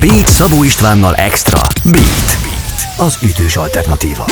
Beat 0.00 0.28
Szabó 0.28 0.64
Istvánnal 0.64 1.14
Extra. 1.14 1.62
Beat. 1.84 2.38
Beat. 2.42 2.98
Az 2.98 3.18
ütős 3.22 3.56
alternatíva. 3.56 4.24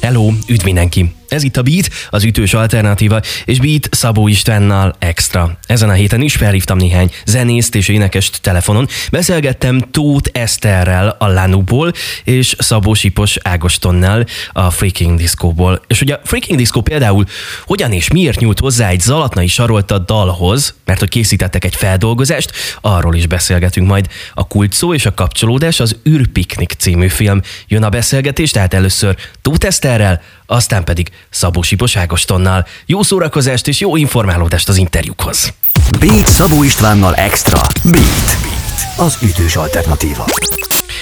Hello, 0.00 0.30
üdv 0.46 0.64
mindenki! 0.64 1.14
Ez 1.34 1.42
itt 1.42 1.56
a 1.56 1.62
Beat, 1.62 1.90
az 2.10 2.24
ütős 2.24 2.54
alternatíva, 2.54 3.20
és 3.44 3.58
Beat 3.58 3.88
Szabó 3.90 4.28
Istvánnal 4.28 4.94
extra. 4.98 5.58
Ezen 5.66 5.88
a 5.88 5.92
héten 5.92 6.20
is 6.20 6.36
felhívtam 6.36 6.76
néhány 6.76 7.10
zenészt 7.26 7.74
és 7.74 7.88
énekest 7.88 8.40
telefonon. 8.40 8.88
Beszélgettem 9.10 9.80
Tóth 9.90 10.30
Eszterrel 10.32 11.16
a 11.18 11.26
Lanuból, 11.26 11.92
és 12.24 12.54
Szabó 12.58 12.94
Sipos 12.94 13.36
Ágostonnal 13.42 14.26
a 14.52 14.70
Freaking 14.70 15.18
Disco-ból. 15.18 15.82
És 15.86 16.00
ugye 16.00 16.14
a 16.14 16.20
Freaking 16.24 16.58
Disco 16.58 16.80
például 16.80 17.24
hogyan 17.64 17.92
és 17.92 18.10
miért 18.10 18.40
nyújt 18.40 18.58
hozzá 18.58 18.88
egy 18.88 19.00
Zalatnai 19.00 19.46
Sarolta 19.46 19.98
dalhoz, 19.98 20.74
mert 20.84 20.98
hogy 20.98 21.08
készítettek 21.08 21.64
egy 21.64 21.74
feldolgozást, 21.74 22.52
arról 22.80 23.14
is 23.14 23.26
beszélgetünk 23.26 23.86
majd. 23.86 24.08
A 24.34 24.46
kult 24.46 24.72
szó 24.72 24.94
és 24.94 25.06
a 25.06 25.14
kapcsolódás 25.14 25.80
az 25.80 25.96
űrpiknik 26.08 26.72
című 26.78 27.08
film 27.08 27.40
jön 27.68 27.82
a 27.82 27.88
beszélgetés, 27.88 28.50
tehát 28.50 28.74
először 28.74 29.16
Tóth 29.42 29.66
Eszterrel, 29.66 30.22
aztán 30.46 30.84
pedig 30.84 31.10
Szabó 31.30 31.62
Sipos 31.62 31.96
Ágostonnal. 31.96 32.66
Jó 32.86 33.02
szórakozást 33.02 33.68
és 33.68 33.80
jó 33.80 33.96
informálódást 33.96 34.68
az 34.68 34.76
interjúkhoz. 34.76 35.52
Beat 35.98 36.28
Szabó 36.28 36.62
Istvánnal 36.62 37.14
Extra. 37.14 37.60
Beat. 37.82 38.38
Beat. 38.42 38.98
Az 38.98 39.18
ütős 39.22 39.56
alternatíva. 39.56 40.24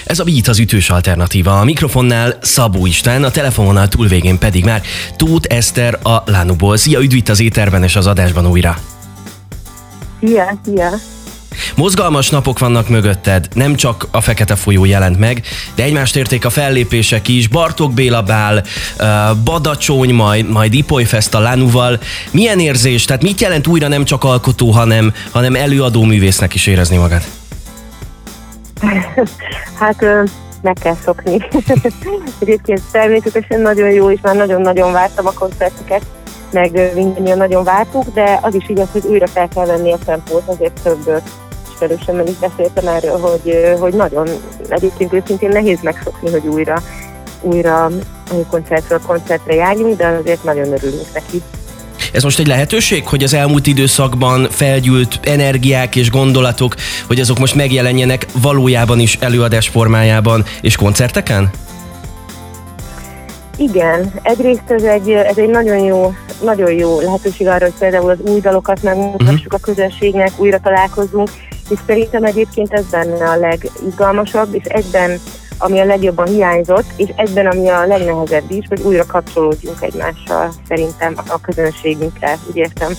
Ez 0.04 0.18
a 0.18 0.24
Beat 0.24 0.48
az 0.48 0.58
ütős 0.58 0.90
alternatíva. 0.90 1.60
A 1.60 1.64
mikrofonnál 1.64 2.38
Szabó 2.40 2.86
István, 2.86 3.24
a 3.24 3.30
telefononál 3.30 3.88
túlvégén 3.88 4.38
pedig 4.38 4.64
már 4.64 4.82
Tóth 5.16 5.54
Eszter 5.54 5.98
a 6.02 6.22
Lánuból. 6.26 6.76
Szia, 6.76 7.00
üdv 7.00 7.14
itt 7.14 7.28
az 7.28 7.40
éterben 7.40 7.82
és 7.82 7.96
az 7.96 8.06
adásban 8.06 8.46
újra. 8.46 8.78
Szia, 10.20 10.58
szia. 10.64 10.90
Mozgalmas 11.76 12.30
napok 12.30 12.58
vannak 12.58 12.88
mögötted, 12.88 13.48
nem 13.54 13.74
csak 13.74 14.08
a 14.10 14.20
Fekete 14.20 14.56
folyó 14.56 14.84
jelent 14.84 15.18
meg, 15.18 15.42
de 15.74 15.82
egymást 15.82 16.16
érték 16.16 16.44
a 16.44 16.50
fellépések 16.50 17.28
is, 17.28 17.48
Bartók 17.48 17.92
Béla 17.92 18.22
Bál, 18.22 18.62
Badacsony, 19.44 20.14
majd, 20.14 20.48
majd 20.48 20.74
Ipolyfest 20.74 21.34
a 21.34 21.38
Lánuval. 21.38 21.98
Milyen 22.30 22.58
érzés, 22.58 23.04
tehát 23.04 23.22
mit 23.22 23.40
jelent 23.40 23.66
újra 23.66 23.88
nem 23.88 24.04
csak 24.04 24.24
alkotó, 24.24 24.70
hanem, 24.70 25.14
hanem 25.30 25.54
előadó 25.54 26.02
művésznek 26.02 26.54
is 26.54 26.66
érezni 26.66 26.96
magad? 26.96 27.22
Hát 29.78 30.04
meg 30.62 30.76
kell 30.82 30.96
szokni. 31.04 31.48
Egyébként 32.38 32.80
természetesen 32.92 33.60
nagyon 33.60 33.90
jó, 33.90 34.10
és 34.10 34.18
már 34.22 34.36
nagyon-nagyon 34.36 34.92
vártam 34.92 35.26
a 35.26 35.32
koncerteket, 35.32 36.02
meg 36.52 36.94
mindannyian 36.94 37.36
nagyon 37.36 37.64
vártuk, 37.64 38.04
de 38.14 38.38
az 38.42 38.54
is 38.54 38.68
igaz, 38.68 38.88
hogy 38.92 39.04
újra 39.06 39.26
fel 39.26 39.48
kell 39.48 39.66
venni 39.66 39.92
a 39.92 39.98
tempót, 40.04 40.42
azért 40.46 40.80
több 40.82 41.22
ismerősömmel 41.82 42.26
is 42.26 42.38
beszéltem 42.40 42.86
erről, 42.86 43.18
hogy, 43.18 43.76
hogy 43.78 43.94
nagyon 43.94 44.28
egyébként 44.68 45.12
őszintén 45.12 45.48
nehéz 45.48 45.78
megszokni, 45.82 46.30
hogy 46.30 46.46
újra, 46.46 46.82
újra 47.40 47.90
koncertről 48.50 49.00
koncertre 49.06 49.54
járjunk, 49.54 49.96
de 49.96 50.06
azért 50.06 50.44
nagyon 50.44 50.72
örülünk 50.72 51.12
neki. 51.14 51.42
Ez 52.12 52.22
most 52.22 52.38
egy 52.38 52.46
lehetőség, 52.46 53.06
hogy 53.06 53.22
az 53.22 53.34
elmúlt 53.34 53.66
időszakban 53.66 54.46
felgyűlt 54.50 55.20
energiák 55.22 55.96
és 55.96 56.10
gondolatok, 56.10 56.74
hogy 57.06 57.20
azok 57.20 57.38
most 57.38 57.54
megjelenjenek 57.54 58.26
valójában 58.42 58.98
is 58.98 59.18
előadás 59.20 59.68
formájában 59.68 60.44
és 60.60 60.76
koncerteken? 60.76 61.50
Igen, 63.56 64.12
egyrészt 64.22 64.62
ez 64.70 64.82
egy, 64.82 65.10
ez 65.10 65.38
egy 65.38 65.48
nagyon 65.48 65.78
jó, 65.78 66.14
nagyon 66.42 66.72
jó 66.72 67.00
lehetőség 67.00 67.46
arra, 67.46 67.64
hogy 67.64 67.74
például 67.78 68.10
az 68.10 68.18
új 68.20 68.40
dalokat 68.40 68.82
megmutassuk 68.82 69.52
uh-huh. 69.52 69.54
a 69.54 69.58
közönségnek, 69.58 70.30
újra 70.36 70.58
találkozunk, 70.58 71.30
és 71.70 71.78
szerintem 71.86 72.24
egyébként 72.24 72.72
ez 72.72 72.84
benne 72.90 73.28
a 73.28 73.36
legizgalmasabb, 73.36 74.54
és 74.54 74.64
egyben 74.64 75.20
ami 75.58 75.80
a 75.80 75.84
legjobban 75.84 76.26
hiányzott, 76.26 76.86
és 76.96 77.08
egyben 77.16 77.46
ami 77.46 77.68
a 77.68 77.86
legnehezebb 77.86 78.50
is, 78.50 78.66
hogy 78.68 78.80
újra 78.80 79.06
kapcsolódjunk 79.06 79.82
egymással 79.82 80.52
szerintem 80.68 81.14
a 81.28 81.40
közönségünkre, 81.40 82.38
úgy 82.48 82.56
értem. 82.56 82.92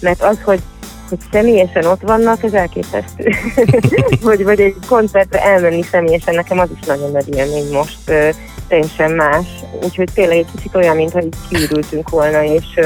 Mert 0.00 0.22
az, 0.22 0.38
hogy 0.44 0.60
hogy 1.08 1.18
személyesen 1.32 1.84
ott 1.84 2.00
vannak, 2.00 2.42
ez 2.42 2.52
elképesztő. 2.52 3.32
vagy, 4.22 4.44
vagy 4.44 4.60
egy 4.60 4.74
koncertre 4.88 5.42
elmenni 5.42 5.82
személyesen, 5.82 6.34
nekem 6.34 6.58
az 6.58 6.68
is 6.80 6.86
nagyon 6.86 7.10
nagy 7.10 7.34
élmény 7.34 7.72
most, 7.72 7.98
teljesen 8.68 9.10
más. 9.10 9.46
Úgyhogy 9.82 10.08
tényleg 10.14 10.36
egy 10.36 10.46
kicsit 10.56 10.74
olyan, 10.74 10.96
mintha 10.96 11.22
így 11.22 11.36
kiürültünk 11.48 12.10
volna, 12.10 12.44
és 12.44 12.78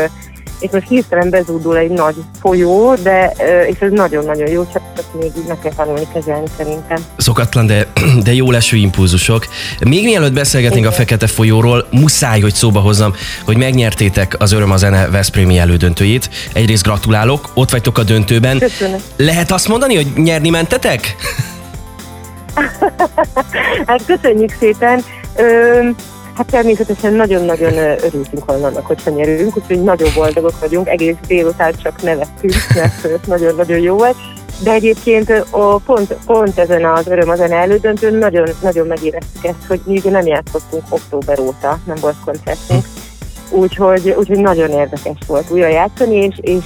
és 0.63 0.71
most 0.71 0.89
hirtelen 0.89 1.31
bezúdul 1.31 1.77
egy 1.77 1.91
nagy 1.91 2.15
folyó, 2.41 2.95
de, 2.95 3.33
és 3.69 3.79
ez 3.79 3.91
nagyon-nagyon 3.91 4.51
jó, 4.51 4.67
csak, 4.73 4.83
még 5.21 5.31
így 5.37 5.47
meg 5.49 5.59
kell 5.59 5.73
tanulni 5.77 6.07
kezelni 6.13 6.47
szerintem. 6.57 6.99
Szokatlan, 7.17 7.67
de, 7.67 7.87
de 8.25 8.35
jó 8.35 8.51
leső 8.51 8.77
impulzusok. 8.77 9.47
Még 9.81 10.05
mielőtt 10.05 10.33
beszélgetnénk 10.33 10.87
a 10.87 10.93
Fekete 10.93 11.27
folyóról, 11.27 11.87
muszáj, 11.91 12.41
hogy 12.41 12.55
szóba 12.55 12.81
hozzam, 12.81 13.15
hogy 13.45 13.57
megnyertétek 13.57 14.37
az 14.39 14.53
Öröm 14.53 14.71
a 14.71 14.77
Zene 14.77 15.09
Veszprémi 15.09 15.59
elődöntőjét. 15.59 16.31
Egyrészt 16.53 16.83
gratulálok, 16.83 17.51
ott 17.55 17.71
vagytok 17.71 17.99
a 17.99 18.03
döntőben. 18.03 18.59
Köszönöm. 18.59 19.01
Lehet 19.17 19.53
azt 19.53 19.69
mondani, 19.69 19.95
hogy 19.95 20.07
nyerni 20.17 20.51
mentetek? 20.51 21.17
hát 23.87 24.05
köszönjük 24.07 24.57
szépen. 24.59 25.05
Ö, 25.37 25.89
Hát 26.35 26.47
természetesen 26.47 27.13
nagyon-nagyon 27.13 27.73
örültünk 27.77 28.45
volna 28.45 28.67
annak, 28.67 28.87
hogyha 28.87 29.11
nyerünk, 29.11 29.57
úgyhogy 29.57 29.83
nagyon 29.83 30.09
boldogok 30.15 30.61
vagyunk, 30.61 30.89
egész 30.89 31.17
délután 31.27 31.73
csak 31.83 32.03
nevettünk, 32.03 32.55
mert 32.75 33.27
nagyon-nagyon 33.27 33.79
jó 33.79 33.97
volt. 33.97 34.17
De 34.63 34.73
egyébként 34.73 35.31
a, 35.51 35.77
pont, 35.77 36.17
pont 36.27 36.59
ezen 36.59 36.85
az 36.85 37.07
öröm 37.07 37.29
az 37.29 37.41
elődöntőn 37.41 38.15
nagyon, 38.15 38.49
nagyon 38.63 38.87
megéreztük 38.87 39.45
ezt, 39.45 39.67
hogy 39.69 39.81
mi 39.85 39.99
ugye 39.99 40.11
nem 40.11 40.27
játszottunk 40.27 40.85
október 40.89 41.41
óta, 41.41 41.79
nem 41.87 41.97
volt 42.01 42.17
koncertünk. 42.25 42.85
Úgyhogy, 43.51 44.15
úgyhogy 44.19 44.39
nagyon 44.39 44.71
érdekes 44.71 45.17
volt 45.27 45.51
újra 45.51 45.69
játszani, 45.69 46.15
és, 46.15 46.37
és, 46.41 46.65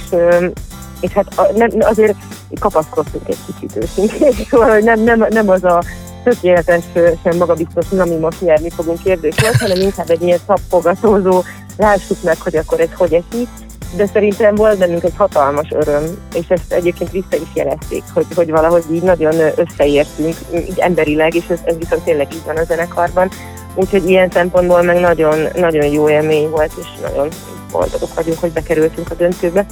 és 0.99 1.11
hát 1.11 1.55
nem, 1.55 1.69
azért 1.79 2.15
kapaszkodtunk 2.59 3.27
egy 3.27 3.37
kicsit 3.45 3.83
őszintén, 3.83 4.31
szóval 4.49 4.77
nem, 4.77 4.99
nem, 4.99 5.25
nem 5.29 5.49
az 5.49 5.63
a 5.63 5.83
tökéletesen 6.29 7.37
magabiztos, 7.37 7.85
ami 7.91 8.15
most 8.15 8.41
nyerni 8.41 8.69
fogunk 8.69 9.03
kérdés 9.03 9.35
volt, 9.41 9.55
hanem 9.55 9.81
inkább 9.81 10.09
egy 10.09 10.21
ilyen 10.21 10.39
szapfogatózó, 10.47 11.43
lássuk 11.77 12.23
meg, 12.23 12.41
hogy 12.41 12.55
akkor 12.55 12.79
ez 12.79 12.89
hogy 12.95 13.13
esik, 13.13 13.47
de 13.95 14.05
szerintem 14.05 14.55
volt 14.55 14.77
bennünk 14.77 15.03
egy 15.03 15.15
hatalmas 15.17 15.67
öröm, 15.71 16.03
és 16.33 16.45
ezt 16.47 16.71
egyébként 16.71 17.11
vissza 17.11 17.43
is 17.43 17.49
jelezték, 17.53 18.03
hogy, 18.13 18.25
hogy 18.35 18.49
valahogy 18.49 18.83
így 18.91 19.01
nagyon 19.01 19.33
összeértünk, 19.55 20.35
így 20.53 20.79
emberileg, 20.79 21.35
és 21.35 21.45
ez, 21.49 21.59
ez 21.63 21.77
viszont 21.77 22.03
tényleg 22.03 22.33
így 22.33 22.45
van 22.45 22.57
a 22.57 22.63
zenekarban. 22.63 23.29
Úgyhogy 23.75 24.09
ilyen 24.09 24.29
szempontból 24.31 24.81
meg 24.81 24.99
nagyon, 24.99 25.47
nagyon 25.55 25.85
jó 25.85 26.09
élmény 26.09 26.49
volt, 26.49 26.71
és 26.79 26.87
nagyon 27.01 27.27
boldogok 27.71 28.13
vagyunk, 28.13 28.39
hogy 28.39 28.51
bekerültünk 28.51 29.11
a 29.11 29.15
döntőbe 29.15 29.65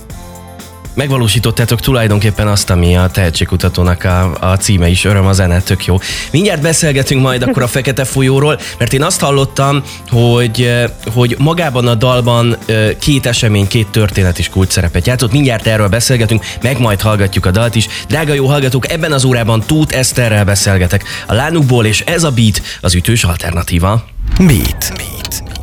megvalósítottátok 0.95 1.79
tulajdonképpen 1.79 2.47
azt, 2.47 2.69
ami 2.69 2.95
a 2.95 3.07
tehetségkutatónak 3.07 4.03
a, 4.03 4.37
a 4.39 4.57
címe 4.57 4.87
is, 4.87 5.05
öröm 5.05 5.25
a 5.25 5.33
zene, 5.33 5.61
tök 5.61 5.85
jó. 5.85 5.97
Mindjárt 6.31 6.61
beszélgetünk 6.61 7.21
majd 7.21 7.41
akkor 7.41 7.63
a 7.63 7.67
Fekete 7.67 8.03
folyóról, 8.03 8.59
mert 8.77 8.93
én 8.93 9.03
azt 9.03 9.19
hallottam, 9.19 9.83
hogy, 10.09 10.71
hogy 11.13 11.35
magában 11.39 11.87
a 11.87 11.95
dalban 11.95 12.57
két 12.99 13.25
esemény, 13.25 13.67
két 13.67 13.87
történet 13.87 14.39
is 14.39 14.49
kult 14.49 14.71
szerepet 14.71 15.07
játszott. 15.07 15.31
Mindjárt 15.31 15.67
erről 15.67 15.87
beszélgetünk, 15.87 16.45
meg 16.61 16.79
majd 16.79 17.01
hallgatjuk 17.01 17.45
a 17.45 17.51
dalt 17.51 17.75
is. 17.75 17.87
Drága 18.07 18.33
jó 18.33 18.45
hallgatók, 18.45 18.91
ebben 18.91 19.11
az 19.11 19.23
órában 19.23 19.63
Tóth 19.65 19.97
Eszterrel 19.97 20.45
beszélgetek 20.45 21.03
a 21.27 21.33
Lánukból, 21.33 21.85
és 21.85 22.01
ez 22.01 22.23
a 22.23 22.31
beat 22.31 22.61
az 22.81 22.95
ütős 22.95 23.23
alternatíva. 23.23 24.05
Beat. 24.37 24.93
beat. 24.95 25.54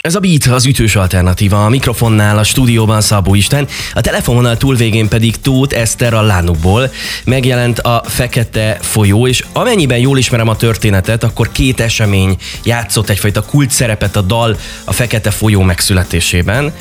Ez 0.00 0.14
a 0.14 0.20
Beat 0.20 0.46
az 0.46 0.66
ütős 0.66 0.96
alternatíva, 0.96 1.64
a 1.64 1.68
mikrofonnál 1.68 2.38
a 2.38 2.44
stúdióban 2.44 3.00
Szabó 3.00 3.34
Isten, 3.34 3.66
a 3.94 4.00
telefononál 4.00 4.56
túlvégén 4.56 5.08
pedig 5.08 5.40
Tóth 5.40 5.78
Eszter 5.78 6.14
a 6.14 6.22
Lánukból. 6.22 6.90
Megjelent 7.24 7.78
a 7.78 8.02
Fekete 8.06 8.78
folyó, 8.80 9.26
és 9.26 9.44
amennyiben 9.52 9.98
jól 9.98 10.18
ismerem 10.18 10.48
a 10.48 10.56
történetet, 10.56 11.24
akkor 11.24 11.52
két 11.52 11.80
esemény 11.80 12.36
játszott 12.64 13.08
egyfajta 13.08 13.42
kult 13.42 13.70
szerepet 13.70 14.16
a 14.16 14.20
dal 14.20 14.56
a 14.84 14.92
Fekete 14.92 15.30
folyó 15.30 15.62
megszületésében. 15.62 16.72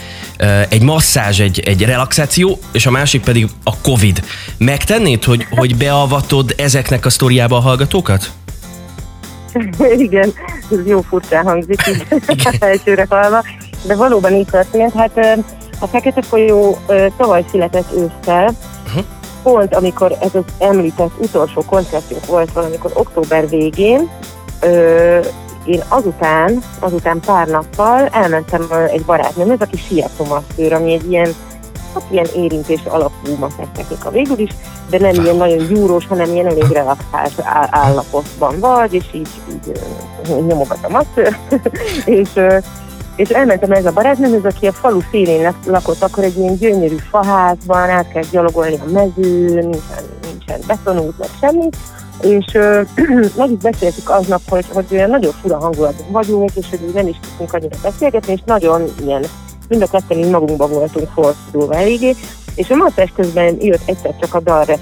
Egy 0.69 0.81
masszázs, 0.81 1.39
egy, 1.39 1.59
egy 1.59 1.81
relaxáció, 1.81 2.59
és 2.71 2.85
a 2.85 2.91
másik 2.91 3.21
pedig 3.21 3.47
a 3.63 3.77
Covid. 3.77 4.23
Megtennéd, 4.57 5.23
hogy, 5.23 5.47
hogy 5.49 5.75
beavatod 5.75 6.53
ezeknek 6.57 7.05
a 7.05 7.09
sztoriába 7.09 7.57
a 7.57 7.61
hallgatókat? 7.61 8.31
Igen, 10.05 10.33
ez 10.71 10.85
jó 10.85 11.01
furcsán 11.01 11.45
hangzik 11.45 11.81
így 11.87 12.05
elsőre 12.59 13.05
halva, 13.09 13.43
de 13.87 13.95
valóban 13.95 14.33
így 14.33 14.47
történt. 14.51 14.93
Hát 14.93 15.45
a 15.79 15.87
Fekete 15.87 16.21
folyó 16.21 16.77
tavaly 17.17 17.45
született 17.51 17.91
ősszel, 17.91 18.55
uh-huh. 18.85 19.03
pont 19.43 19.75
amikor 19.75 20.17
ez 20.21 20.35
az 20.35 20.43
említett 20.59 21.11
utolsó 21.17 21.63
koncertünk 21.65 22.25
volt 22.25 22.51
valamikor 22.53 22.91
október 22.93 23.49
végén, 23.49 24.09
én 25.65 25.83
azután, 25.87 26.61
azután 26.79 27.19
pár 27.25 27.47
nappal 27.47 28.07
elmentem 28.07 28.67
egy 28.87 29.05
barátnőmhez, 29.05 29.61
aki 29.61 29.77
sietó 29.77 30.43
ami 30.71 30.93
egy 30.93 31.11
ilyen 31.11 31.35
hát 31.99 32.11
ilyen 32.11 32.27
érintés 32.35 32.81
alapú 32.85 33.35
masszázs 33.39 33.67
technika 33.73 34.09
végül 34.09 34.39
is, 34.39 34.49
de 34.89 34.99
nem 34.99 35.23
ilyen 35.23 35.35
nagyon 35.35 35.67
gyúrós, 35.67 36.07
hanem 36.07 36.33
ilyen 36.33 36.45
elég 36.45 36.67
relaxált 36.71 37.33
állapotban 37.69 38.59
vagy, 38.59 38.93
és 38.93 39.05
így, 39.13 39.29
így 39.49 39.79
nyomogatom 40.47 40.95
azt, 40.95 41.35
és 42.05 42.29
és 43.15 43.29
elmentem 43.29 43.71
ez 43.71 43.85
a 43.85 43.91
barátnőmhöz, 43.91 44.45
aki 44.45 44.67
a 44.67 44.71
falu 44.71 44.99
szélén 45.11 45.53
lakott, 45.65 46.01
akkor 46.01 46.23
egy 46.23 46.37
ilyen 46.37 46.55
gyönyörű 46.55 46.95
faházban, 47.09 47.89
át 47.89 48.11
kell 48.11 48.23
gyalogolni 48.31 48.75
a 48.75 48.91
mezőn, 48.91 49.67
nincsen, 49.67 50.03
nincsen 50.21 50.59
betonút, 50.67 51.17
meg 51.17 51.29
semmi, 51.39 51.69
és 52.21 52.45
ö, 52.53 52.81
meg 53.37 53.51
is 53.51 53.57
beszéltük 53.57 54.09
aznap, 54.09 54.41
hogy, 54.49 54.65
hogy 54.73 54.85
olyan 54.91 55.09
nagyon 55.09 55.31
fura 55.41 55.57
hangulatban 55.57 56.11
vagyunk, 56.11 56.51
és 56.55 56.69
hogy 56.69 56.79
nem 56.93 57.07
is 57.07 57.19
tudunk 57.19 57.53
annyira 57.53 57.77
beszélgetni, 57.81 58.33
és 58.33 58.41
nagyon 58.45 58.83
ilyen, 59.05 59.23
mind 59.67 59.81
a 59.81 59.87
ketten 59.87 60.17
így 60.17 60.29
magunkba 60.29 60.67
voltunk 60.67 61.09
fordulva 61.13 61.75
eléggé, 61.75 62.15
és 62.57 62.69
a 62.69 62.75
masszás 62.75 63.11
közben 63.15 63.57
jött 63.59 63.81
egyszer 63.85 64.15
csak 64.19 64.33
a 64.33 64.39
dal 64.39 64.65
de 64.65 64.77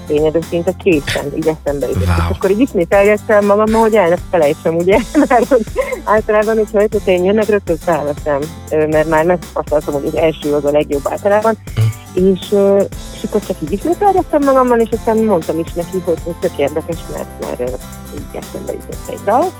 szinte 0.48 0.72
készen 0.82 1.36
így 1.36 1.46
eszembe 1.46 1.86
jutott. 1.86 2.06
Wow. 2.06 2.30
És 2.30 2.36
akkor 2.36 2.50
így 2.50 2.60
ismét 2.60 2.94
eljöttem 2.94 3.44
magam, 3.44 3.72
hogy 3.72 3.94
el 3.94 4.08
ne 4.08 4.16
felejtsem, 4.30 4.76
ugye, 4.76 4.98
mert 5.28 5.48
hogy 5.48 5.64
általában, 6.04 6.56
hogyha 6.56 6.82
ötötén 6.82 7.24
jönnek, 7.24 7.48
rögtön 7.48 7.76
felveszem, 7.76 8.40
mert 8.70 9.08
már 9.08 9.24
megtapasztaltam, 9.24 9.94
hogy 9.94 10.06
az 10.06 10.14
első 10.14 10.52
az 10.52 10.64
a 10.64 10.70
legjobb 10.70 11.08
általában. 11.08 11.58
Mm. 11.80 12.24
És, 12.24 12.40
és 13.14 13.22
akkor 13.24 13.40
csak 13.46 13.56
így 13.62 13.72
ismét 13.72 14.02
eljöttem 14.02 14.44
magammal, 14.44 14.80
és 14.80 14.88
aztán 14.90 15.16
mondtam 15.16 15.58
is 15.58 15.72
neki, 15.72 16.02
hogy 16.04 16.18
tök 16.40 16.58
érdekes, 16.58 16.98
mert 17.12 17.28
már 17.40 17.68
így 18.14 18.42
eszembe 18.42 18.72
jutott 18.72 19.08
egy 19.08 19.20
dal. 19.24 19.52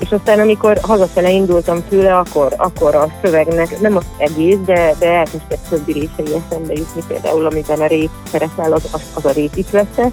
És 0.00 0.10
aztán, 0.10 0.38
amikor 0.38 0.78
hazafele 0.82 1.30
indultam 1.30 1.84
tőle, 1.88 2.16
akkor, 2.16 2.54
akkor 2.56 2.94
a 2.94 3.08
szövegnek, 3.22 3.80
nem 3.80 3.96
az 3.96 4.04
egész, 4.16 4.58
de, 4.64 4.94
de 4.98 5.12
elkezdtek 5.12 5.58
többi 5.68 5.92
részei 5.92 6.34
eszembe 6.34 6.72
jutni, 6.72 7.02
például 7.08 7.46
amiben 7.46 7.80
a 7.80 7.86
rét 7.86 8.10
szerepel, 8.30 8.72
az, 8.72 8.88
az, 8.92 9.02
az 9.14 9.24
a 9.24 9.30
rét 9.30 9.56
is 9.56 9.70
vette. 9.70 10.12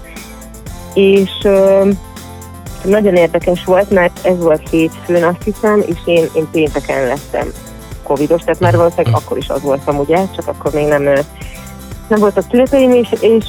És 0.94 1.30
ö, 1.42 1.88
nagyon 2.84 3.14
érdekes 3.14 3.64
volt, 3.64 3.90
mert 3.90 4.26
ez 4.26 4.38
volt 4.38 4.68
hétfőn, 4.68 5.24
azt 5.24 5.42
hiszem, 5.44 5.84
és 5.86 5.98
én, 6.04 6.28
én 6.34 6.48
pénteken 6.50 7.06
lettem 7.06 7.52
covidos, 8.02 8.42
tehát 8.42 8.60
már 8.60 8.76
valószínűleg 8.76 9.14
akkor 9.14 9.36
is 9.36 9.48
az 9.48 9.62
voltam, 9.62 9.98
ugye, 9.98 10.18
csak 10.36 10.46
akkor 10.46 10.72
még 10.72 10.86
nem 10.86 11.02
nem 12.08 12.20
voltak 12.20 12.48
tüneteim, 12.48 12.92
és, 12.92 13.08
és 13.20 13.44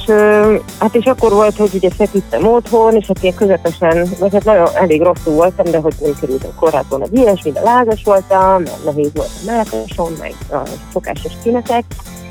hát 0.78 0.94
és 0.94 1.04
akkor 1.04 1.32
volt, 1.32 1.56
hogy 1.56 1.70
ugye 1.74 1.90
feküdtem 1.90 2.46
otthon, 2.46 2.94
és 2.96 3.06
hát 3.06 3.22
ilyen 3.22 3.34
közepesen, 3.34 4.08
vagy 4.18 4.32
hát 4.32 4.44
nagyon 4.44 4.68
elég 4.74 5.02
rosszul 5.02 5.34
voltam, 5.34 5.70
de 5.70 5.78
hogy 5.78 5.94
nem 6.00 6.12
kerültem 6.20 6.50
korlátban 6.56 7.02
egy 7.02 7.14
ilyesmi, 7.14 7.52
de 7.52 7.60
lázas 7.60 8.02
voltam, 8.04 8.62
mert 8.62 8.84
nehéz 8.84 9.10
volt 9.14 9.28
a 9.28 9.44
melkason, 9.46 10.12
meg 10.20 10.34
a 10.50 10.68
szokásos 10.92 11.32
tünetek, 11.42 11.84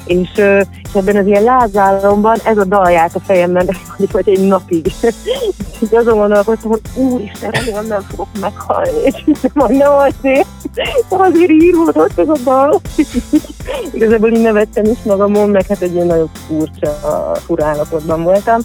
és, 0.06 0.30
és 0.84 0.94
ebben 0.94 1.16
az 1.16 1.26
ilyen 1.26 1.44
lázálomban 1.44 2.38
ez 2.44 2.58
a 2.58 2.66
dal 2.66 2.92
járt 2.92 3.16
a 3.16 3.20
fejemben, 3.20 3.70
hogy 4.12 4.30
egy 4.30 4.48
napig. 4.48 4.92
és 5.82 5.88
azon 5.92 6.18
gondolkodtam, 6.18 6.70
hogy 6.70 6.82
úristen, 6.96 7.52
remélem 7.52 7.88
nem 7.88 8.02
fogok 8.02 8.28
meghalni, 8.42 9.02
és 9.06 9.24
nem, 9.54 9.72
nem 9.76 9.92
azért, 9.92 10.48
azért 11.08 11.50
íródott 11.50 12.20
ez 12.20 12.30
a 12.30 12.38
dal. 12.44 12.82
Igazából 13.94 14.32
így 14.32 14.42
nevettem 14.42 14.86
is 14.86 14.98
magamon, 15.04 15.50
meg 15.50 15.66
hát 15.68 15.82
egy 15.82 15.94
ilyen 15.94 16.08
nagyon 16.08 16.30
furcsa, 16.48 16.92
fura 17.46 17.66
állapotban 17.66 18.24
voltam 18.24 18.62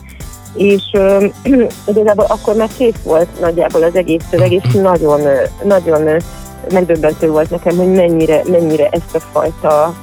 és 0.55 0.83
uh, 0.93 1.25
igazából 1.95 2.25
akkor 2.29 2.55
már 2.55 2.69
kész 2.77 3.03
volt 3.03 3.41
nagyjából 3.41 3.83
az 3.83 3.95
egész 3.95 4.23
szöveg, 4.31 4.53
és 4.53 4.73
nagyon, 4.73 5.21
nagyon 5.63 6.23
megdöbbentő 6.71 7.31
volt 7.31 7.51
nekem, 7.51 7.77
hogy 7.77 7.93
mennyire, 7.93 8.43
mennyire 8.47 8.89
ezt 8.91 9.15
a 9.15 9.21
fajta 9.21 9.95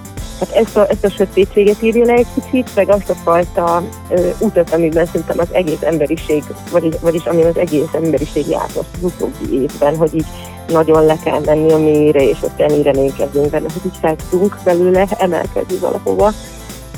Hát 0.41 0.55
ezt 0.55 0.77
a, 0.77 0.89
ezt 0.89 1.05
a 1.05 1.09
sötétséget 1.09 1.81
írja 1.81 2.05
le 2.05 2.13
egy 2.13 2.27
kicsit, 2.33 2.75
meg 2.75 2.89
azt 2.89 3.09
a 3.09 3.13
fajta 3.13 3.83
ö, 4.09 4.29
utat, 4.39 4.73
amiben 4.73 5.05
szerintem 5.05 5.39
az 5.39 5.47
egész 5.51 5.81
emberiség, 5.81 6.43
vagy, 6.71 6.99
vagyis 7.01 7.25
ami 7.25 7.43
az 7.43 7.57
egész 7.57 7.93
emberiség 7.93 8.47
járt 8.47 8.75
az 8.75 8.85
utóbbi 9.01 9.61
évben, 9.61 9.97
hogy 9.97 10.15
így 10.15 10.25
nagyon 10.67 11.05
le 11.05 11.17
kell 11.23 11.39
menni 11.45 11.71
a 11.71 11.77
mélyre, 11.77 12.23
és 12.23 12.37
ott 12.41 12.57
reménykedjünk 12.83 13.49
benne, 13.49 13.67
hogy 13.73 13.85
így 13.85 13.97
fel 14.01 14.15
tudunk 14.29 14.57
belőle 14.63 15.07
emelkedni 15.17 15.77
valahova. 15.77 16.31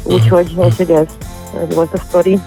Úgyhogy, 0.03 0.53
uh-huh. 0.55 0.65
ez, 0.65 1.07
ez 1.69 1.75
volt 1.75 1.93
a 1.93 2.01
sztori. 2.07 2.39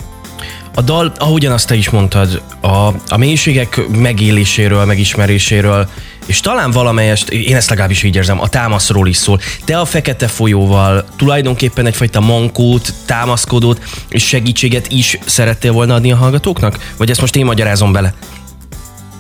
A 0.79 0.83
dal, 0.83 1.13
ahogyan 1.19 1.53
azt 1.53 1.69
te 1.69 1.75
is 1.75 1.91
mondtad, 1.91 2.43
a, 2.61 2.87
a 3.09 3.17
mélységek 3.17 3.81
megéléséről, 3.89 4.85
megismeréséről, 4.85 5.89
és 6.27 6.41
talán 6.41 6.71
valamelyest, 6.71 7.29
én 7.31 7.57
ezt 7.57 7.71
legalábbis 7.71 8.03
így 8.03 8.17
érzem, 8.17 8.41
a 8.41 8.49
támaszról 8.49 9.09
is 9.09 9.17
szól. 9.17 9.41
Te 9.65 9.79
a 9.79 9.85
fekete 9.85 10.27
folyóval 10.27 11.05
tulajdonképpen 11.17 11.87
egyfajta 11.87 12.21
mankót, 12.21 12.95
támaszkodót 13.07 13.81
és 14.09 14.27
segítséget 14.27 14.87
is 14.89 15.19
szerettél 15.27 15.73
volna 15.73 15.95
adni 15.95 16.13
a 16.13 16.17
hallgatóknak? 16.17 16.79
Vagy 16.97 17.11
ezt 17.11 17.21
most 17.21 17.37
én 17.37 17.45
magyarázom 17.45 17.93
bele? 17.93 18.15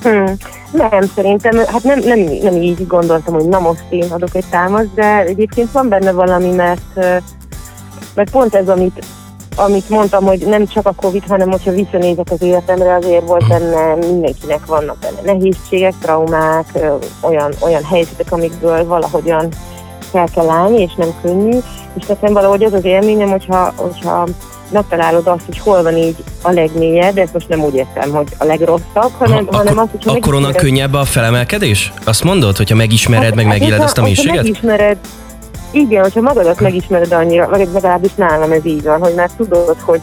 Hmm. 0.02 0.36
Nem, 0.72 1.10
szerintem, 1.14 1.56
hát 1.56 1.82
nem, 1.82 1.98
nem, 1.98 2.18
nem 2.42 2.62
így 2.62 2.86
gondoltam, 2.86 3.34
hogy 3.34 3.48
na 3.48 3.58
most 3.58 3.84
én 3.90 4.10
adok 4.10 4.34
egy 4.34 4.46
támaszt, 4.50 4.94
de 4.94 5.18
egyébként 5.18 5.72
van 5.72 5.88
benne 5.88 6.12
valami, 6.12 6.50
mert, 6.50 6.94
mert 8.14 8.30
pont 8.30 8.54
ez, 8.54 8.68
amit 8.68 9.04
amit 9.56 9.88
mondtam, 9.88 10.24
hogy 10.24 10.46
nem 10.46 10.66
csak 10.66 10.86
a 10.86 10.92
Covid, 10.96 11.22
hanem 11.28 11.50
hogyha 11.50 11.72
visszanézek 11.72 12.30
az 12.30 12.42
életemre, 12.42 12.94
azért 12.94 13.26
volt 13.26 13.48
benne, 13.48 13.94
mindenkinek 13.94 14.66
vannak 14.66 14.98
benne 14.98 15.32
nehézségek, 15.32 15.94
traumák, 16.00 16.78
olyan, 17.20 17.52
olyan 17.60 17.84
helyzetek, 17.84 18.32
amikből 18.32 18.86
valahogyan 18.86 19.48
fel 20.10 20.28
kell 20.34 20.48
állni, 20.48 20.80
és 20.80 20.94
nem 20.96 21.08
könnyű. 21.22 21.58
És 21.98 22.06
nekem 22.06 22.32
valahogy 22.32 22.62
az 22.62 22.72
az 22.72 22.84
élményem, 22.84 23.30
hogyha, 23.30 23.72
hogyha 23.76 24.26
megtalálod 24.70 25.26
azt, 25.26 25.44
hogy 25.46 25.58
hol 25.58 25.82
van 25.82 25.96
így 25.96 26.16
a 26.42 26.50
legmélyebb, 26.50 27.14
de 27.14 27.20
ezt 27.20 27.32
most 27.32 27.48
nem 27.48 27.64
úgy 27.64 27.74
értem, 27.74 28.10
hogy 28.10 28.26
a 28.38 28.44
legrosszabb, 28.44 29.12
hanem, 29.18 29.46
ha, 29.46 29.56
hanem 29.56 29.78
azt, 29.78 29.90
hogy... 29.90 30.16
Akkor 30.16 30.34
onnan 30.34 30.52
könnyebb 30.52 30.94
a 30.94 31.04
felemelkedés? 31.04 31.92
Azt 32.04 32.24
mondod, 32.24 32.56
hogyha 32.56 32.74
megismered, 32.74 33.24
hát, 33.24 33.34
meg 33.34 33.46
hát, 33.46 33.58
megéled 33.58 33.80
ezt 33.80 33.98
a 33.98 34.02
mélységet? 34.02 34.42
megismered, 34.42 34.96
igen, 35.76 36.02
hogyha 36.02 36.20
magadat 36.20 36.60
megismered 36.60 37.12
annyira, 37.12 37.48
vagy 37.48 37.68
legalábbis 37.72 38.14
nálam 38.14 38.52
ez 38.52 38.64
így 38.64 38.82
van, 38.82 39.00
hogy 39.00 39.14
már 39.14 39.30
tudod, 39.36 39.76
hogy 39.80 40.00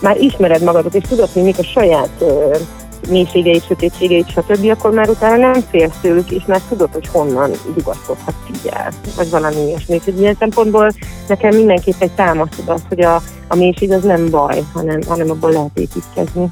már 0.00 0.20
ismered 0.20 0.62
magadat, 0.62 0.94
és 0.94 1.02
tudod, 1.08 1.28
hogy 1.32 1.42
mik 1.42 1.58
a 1.58 1.62
saját 1.62 2.10
uh, 2.18 2.56
mélységeit, 3.08 3.66
sötétségeit, 3.66 4.30
stb., 4.30 4.70
akkor 4.70 4.90
már 4.90 5.08
utána 5.08 5.36
nem 5.36 5.60
félsz 5.70 5.98
tőlük, 6.00 6.30
és 6.30 6.42
már 6.46 6.60
tudod, 6.68 6.88
hogy 6.92 7.08
honnan 7.12 7.50
nyugodhatsz 7.76 8.48
így 8.50 8.70
el, 8.72 8.92
vagy 9.16 9.30
valami 9.30 9.56
ilyesmi. 9.56 9.94
Úgyhogy 9.94 10.20
ilyen 10.20 10.36
szempontból 10.38 10.90
nekem 11.28 11.56
mindenképp 11.56 12.00
egy 12.02 12.12
támasztod 12.14 12.68
az, 12.68 12.82
hogy 12.88 13.00
a, 13.00 13.22
a 13.48 13.56
mélység 13.56 13.92
az 13.92 14.02
nem 14.02 14.30
baj, 14.30 14.62
hanem, 14.72 15.00
hanem 15.08 15.30
abból 15.30 15.50
lehet 15.50 15.78
építkezni. 15.78 16.48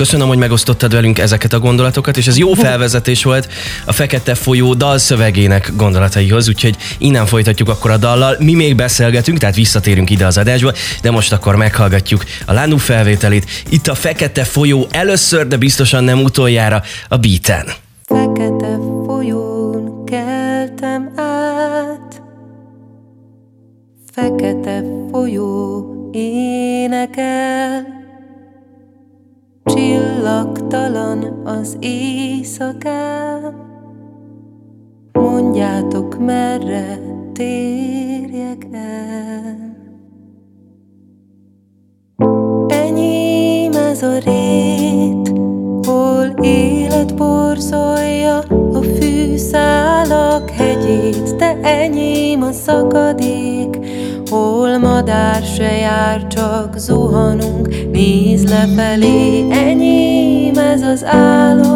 Köszönöm, 0.00 0.28
hogy 0.28 0.38
megosztottad 0.38 0.92
velünk 0.92 1.18
ezeket 1.18 1.52
a 1.52 1.58
gondolatokat, 1.58 2.16
és 2.16 2.26
ez 2.26 2.38
jó 2.38 2.52
felvezetés 2.52 3.24
volt 3.24 3.48
a 3.84 3.92
Fekete 3.92 4.34
Folyó 4.34 4.74
dalszövegének 4.74 5.72
gondolataihoz, 5.76 6.48
úgyhogy 6.48 6.76
innen 6.98 7.26
folytatjuk 7.26 7.68
akkor 7.68 7.90
a 7.90 7.96
dallal. 7.96 8.36
Mi 8.38 8.54
még 8.54 8.74
beszélgetünk, 8.74 9.38
tehát 9.38 9.54
visszatérünk 9.54 10.10
ide 10.10 10.26
az 10.26 10.38
adásba, 10.38 10.72
de 11.02 11.10
most 11.10 11.32
akkor 11.32 11.56
meghallgatjuk 11.56 12.24
a 12.46 12.52
Lánú 12.52 12.76
felvételét. 12.76 13.50
Itt 13.68 13.86
a 13.86 13.94
Fekete 13.94 14.44
Folyó 14.44 14.86
először, 14.90 15.46
de 15.46 15.56
biztosan 15.56 16.04
nem 16.04 16.22
utoljára 16.22 16.82
a 17.08 17.16
beaten. 17.16 17.66
Fekete 18.04 18.78
folyón 19.06 20.04
keltem 20.04 21.12
át, 21.16 22.22
Fekete 24.12 24.82
folyó 25.10 26.10
énekel, 26.12 27.99
Csillagtalan 29.90 31.40
az 31.44 31.76
éjszakám, 31.80 33.54
mondjátok 35.12 36.18
merre 36.18 36.98
térjek 37.32 38.66
el. 38.72 39.76
Enyém 42.68 43.72
ez 43.72 44.02
a 44.02 44.18
rét, 44.18 45.32
hol 45.86 46.26
élet 46.42 47.16
borzolja 47.16 48.38
a 48.72 48.82
fűszálak 48.82 50.50
hegyét, 50.50 51.36
de 51.36 51.58
enyém 51.62 52.42
a 52.42 52.52
szakadék, 52.52 53.79
Hol 54.30 54.78
madár 54.78 55.42
se 55.42 55.76
jár, 55.76 56.26
csak 56.26 56.78
zuhanunk, 56.78 57.68
néz 57.92 58.48
lefelé, 58.48 59.50
enyém 59.50 60.58
ez 60.58 60.82
az 60.82 61.04
álom, 61.04 61.69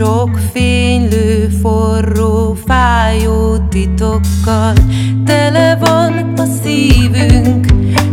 sok 0.00 0.38
fénylő, 0.52 1.48
forró, 1.62 2.56
fájó 2.66 3.56
titokkal. 3.68 4.72
Tele 5.24 5.76
van 5.76 6.32
a 6.36 6.44
szívünk, 6.62 7.66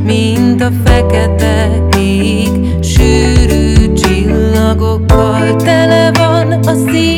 mint 0.04 0.62
a 0.62 0.72
fekete 0.86 1.88
ég, 1.98 2.84
sűrű 2.84 3.94
csillagokkal. 3.94 5.56
Tele 5.56 6.12
van 6.12 6.52
a 6.52 6.74
szívünk, 6.74 7.17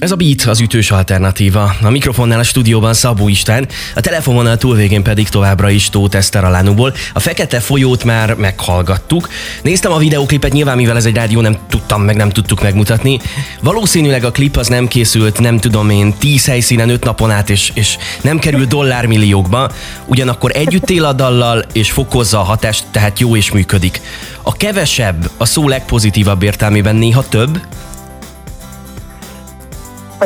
Ez 0.00 0.10
a 0.10 0.16
Beat 0.16 0.42
az 0.42 0.60
ütős 0.60 0.90
alternatíva. 0.90 1.74
A 1.82 1.90
mikrofonnál 1.90 2.38
a 2.38 2.42
stúdióban 2.42 2.94
Szabó 2.94 3.28
István, 3.28 3.68
a 3.94 4.00
telefononál 4.00 4.56
túlvégén 4.56 5.02
pedig 5.02 5.28
továbbra 5.28 5.70
is 5.70 5.90
Tóth 5.90 6.16
Eszter 6.16 6.44
a 6.44 6.50
Lánuból. 6.50 6.94
A 7.12 7.20
Fekete 7.20 7.60
folyót 7.60 8.04
már 8.04 8.34
meghallgattuk. 8.34 9.28
Néztem 9.62 9.92
a 9.92 9.98
videóklipet, 9.98 10.52
nyilván 10.52 10.76
mivel 10.76 10.96
ez 10.96 11.04
egy 11.04 11.14
rádió, 11.14 11.40
nem 11.40 11.56
tudtam 11.68 12.02
meg, 12.02 12.16
nem 12.16 12.30
tudtuk 12.30 12.62
megmutatni. 12.62 13.20
Valószínűleg 13.62 14.24
a 14.24 14.30
klip 14.30 14.56
az 14.56 14.66
nem 14.66 14.88
készült, 14.88 15.40
nem 15.40 15.58
tudom 15.58 15.90
én, 15.90 16.14
tíz 16.18 16.46
helyszínen, 16.46 16.88
öt 16.88 17.04
napon 17.04 17.30
át, 17.30 17.50
és, 17.50 17.70
és 17.74 17.96
nem 18.20 18.38
kerül 18.38 18.64
dollármilliókba. 18.64 19.70
Ugyanakkor 20.06 20.50
együtt 20.54 20.90
él 20.90 21.04
a 21.04 21.12
dallal, 21.12 21.64
és 21.72 21.90
fokozza 21.90 22.38
a 22.38 22.44
hatást, 22.44 22.84
tehát 22.90 23.18
jó 23.18 23.36
és 23.36 23.50
működik. 23.50 24.00
A 24.42 24.52
kevesebb, 24.52 25.30
a 25.36 25.44
szó 25.44 25.68
legpozitívabb 25.68 26.42
értelmében 26.42 26.96
néha 26.96 27.28
több, 27.28 27.60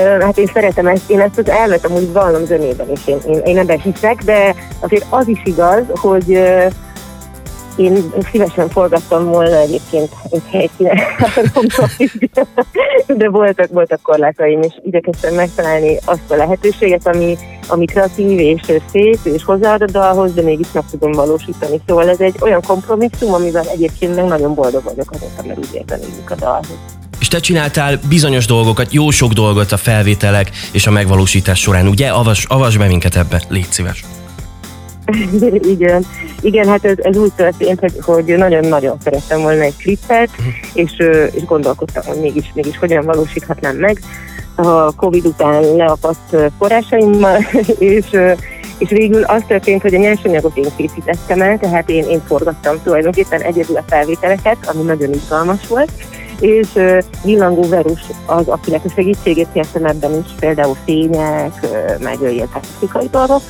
Hát 0.02 0.38
én 0.38 0.46
szeretem 0.46 0.86
ezt, 0.86 1.10
én 1.10 1.20
ezt 1.20 1.38
az 1.38 1.48
elvet 1.48 1.86
amúgy 1.86 2.12
vallom 2.12 2.44
zönében 2.44 2.90
is, 2.90 3.06
én, 3.06 3.18
én, 3.26 3.40
én 3.44 3.58
ebben 3.58 3.80
hiszek, 3.80 4.22
de 4.24 4.54
azért 4.80 5.06
az 5.10 5.28
is 5.28 5.42
igaz, 5.44 5.82
hogy 5.90 6.38
én 7.76 8.12
szívesen 8.30 8.68
forgattam 8.68 9.24
volna 9.24 9.56
egyébként 9.56 10.12
egy 10.30 10.42
helyszínen, 10.50 10.98
de 13.20 13.28
voltak, 13.28 13.68
voltak 13.70 14.02
korlátaim, 14.02 14.62
és 14.62 14.72
igyekeztem 14.84 15.34
megtalálni 15.34 15.98
azt 16.04 16.30
a 16.30 16.36
lehetőséget, 16.36 17.06
ami, 17.06 17.36
ami 17.68 17.84
kreatív 17.84 18.38
és 18.38 18.60
szép, 18.90 19.18
és 19.22 19.44
hozzáad 19.44 19.82
a 19.96 20.28
de 20.34 20.42
mégis 20.42 20.72
meg 20.72 20.84
tudom 20.90 21.12
valósítani. 21.12 21.80
Szóval 21.86 22.08
ez 22.08 22.20
egy 22.20 22.36
olyan 22.40 22.62
kompromisszum, 22.66 23.32
amivel 23.32 23.64
egyébként 23.68 24.14
meg 24.14 24.24
nagyon 24.24 24.54
boldog 24.54 24.82
vagyok 24.84 25.10
azóta, 25.10 25.46
mert 25.46 25.58
úgy 25.58 25.74
értenék 25.74 26.30
a 26.30 26.34
dalhoz. 26.34 26.78
És 27.24 27.30
te 27.30 27.38
csináltál 27.40 27.98
bizonyos 28.08 28.46
dolgokat, 28.46 28.92
jó 28.92 29.10
sok 29.10 29.32
dolgot 29.32 29.72
a 29.72 29.76
felvételek 29.76 30.50
és 30.72 30.86
a 30.86 30.90
megvalósítás 30.90 31.60
során, 31.60 31.88
ugye? 31.88 32.08
Avas, 32.08 32.44
avas 32.44 32.76
be 32.76 32.86
minket 32.86 33.16
ebbe, 33.16 33.42
légy 33.48 33.70
szíves. 33.70 34.04
igen, 35.74 36.06
igen, 36.40 36.68
hát 36.68 36.84
ez, 36.84 36.96
ez 36.98 37.16
úgy 37.16 37.32
történt, 37.32 37.80
hogy, 37.80 37.92
hogy 38.00 38.24
nagyon-nagyon 38.24 38.96
szerettem 39.02 39.40
volna 39.40 39.62
egy 39.62 39.76
klippet, 39.76 40.30
és, 40.72 40.92
ö, 40.98 41.24
és 41.24 41.44
gondolkodtam, 41.44 42.02
hogy 42.04 42.20
mégis, 42.20 42.50
mégis 42.54 42.78
hogyan 42.78 43.04
valósíthatnám 43.04 43.76
meg 43.76 44.00
a 44.54 44.94
Covid 44.94 45.26
után 45.26 45.76
leapadt 45.76 46.36
forrásaimmal, 46.58 47.38
és, 47.78 48.06
és 48.78 48.88
végül 48.88 49.22
az 49.22 49.42
történt, 49.46 49.82
hogy 49.82 49.94
a 49.94 49.98
nyersanyagot 49.98 50.56
én 50.56 50.70
készítettem 50.76 51.42
el, 51.42 51.58
tehát 51.58 51.90
én, 51.90 52.04
én 52.04 52.22
forgattam 52.26 52.82
tulajdonképpen 52.82 53.40
egyedül 53.40 53.76
a 53.76 53.84
felvételeket, 53.86 54.56
ami 54.66 54.82
nagyon 54.82 55.12
izgalmas 55.12 55.66
volt, 55.68 55.90
és 56.44 56.68
Villangó 57.22 57.68
Verus 57.68 58.00
az, 58.26 58.48
akinek 58.48 58.84
a 58.84 58.88
segítségét 58.94 59.48
kértem 59.52 59.84
ebben 59.84 60.24
is, 60.24 60.32
például 60.38 60.76
fények, 60.84 61.66
meg 62.00 62.18
ilyen 62.20 62.48
technikai 62.52 63.08
dolgok, 63.10 63.42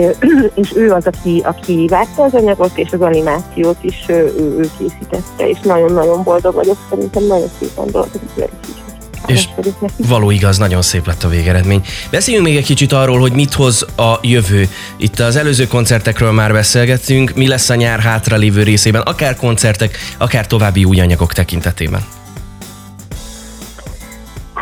és 0.62 0.72
ő 0.74 0.92
az, 0.92 1.06
aki, 1.06 1.42
aki 1.44 1.86
vágta 1.88 2.22
az 2.22 2.34
anyagot, 2.34 2.78
és 2.78 2.88
az 2.92 3.00
animációt 3.00 3.76
is 3.80 4.04
ő, 4.06 4.34
ő 4.36 4.70
készítette, 4.78 5.48
és 5.48 5.58
nagyon-nagyon 5.62 6.22
boldog 6.22 6.54
vagyok, 6.54 6.76
szerintem 6.90 7.26
nagyon 7.26 7.48
szépen 7.58 7.86
dolgozik 7.90 8.34
vele 8.34 8.50
is. 8.68 8.80
És 9.26 9.48
való 9.96 10.30
igaz, 10.30 10.58
nagyon 10.58 10.82
szép 10.82 11.06
lett 11.06 11.22
a 11.22 11.28
végeredmény. 11.28 11.84
Beszéljünk 12.10 12.46
még 12.46 12.56
egy 12.56 12.64
kicsit 12.64 12.92
arról, 12.92 13.20
hogy 13.20 13.32
mit 13.32 13.52
hoz 13.52 13.86
a 13.96 14.18
jövő. 14.22 14.68
Itt 14.96 15.18
az 15.18 15.36
előző 15.36 15.66
koncertekről 15.66 16.32
már 16.32 16.52
beszélgettünk, 16.52 17.34
mi 17.34 17.48
lesz 17.48 17.70
a 17.70 17.74
nyár 17.74 18.00
hátralévő 18.00 18.62
részében, 18.62 19.00
akár 19.00 19.36
koncertek, 19.36 19.98
akár 20.18 20.46
további 20.46 20.84
új 20.84 21.00
anyagok 21.00 21.32
tekintetében. 21.32 22.02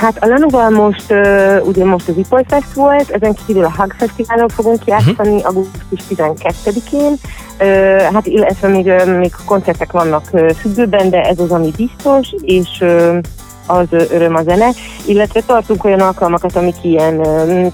Hát 0.00 0.23
a 0.23 0.26
Lanuval 0.26 0.71
most, 0.71 1.11
uh, 1.11 1.61
ugye 1.66 1.85
most 1.85 2.09
az 2.09 2.16
Ipoly 2.16 2.45
Fest 2.49 2.73
volt, 2.73 3.11
ezen 3.11 3.37
kívül 3.47 3.64
a 3.64 3.73
Hug 3.76 3.95
Fesztiválon 3.99 4.49
fogunk 4.49 4.85
játszani 4.85 5.35
uh-huh. 5.35 5.47
augusztus 5.47 6.00
12-én, 6.11 7.14
uh, 7.61 8.12
hát 8.12 8.26
illetve 8.26 8.69
még, 8.69 8.87
uh, 8.87 9.19
még 9.19 9.33
koncertek 9.45 9.92
vannak 9.92 10.23
uh, 10.33 10.50
függőben, 10.50 11.11
de 11.11 11.23
ez 11.23 11.38
az, 11.38 11.50
ami 11.50 11.71
biztos, 11.76 12.35
és 12.40 12.69
uh, 12.80 13.19
az 13.66 13.87
öröm 13.90 14.35
a 14.35 14.42
zene, 14.42 14.69
illetve 15.07 15.40
tartunk 15.47 15.85
olyan 15.85 16.00
alkalmakat, 16.00 16.57
amik 16.57 16.76
ilyen 16.83 17.23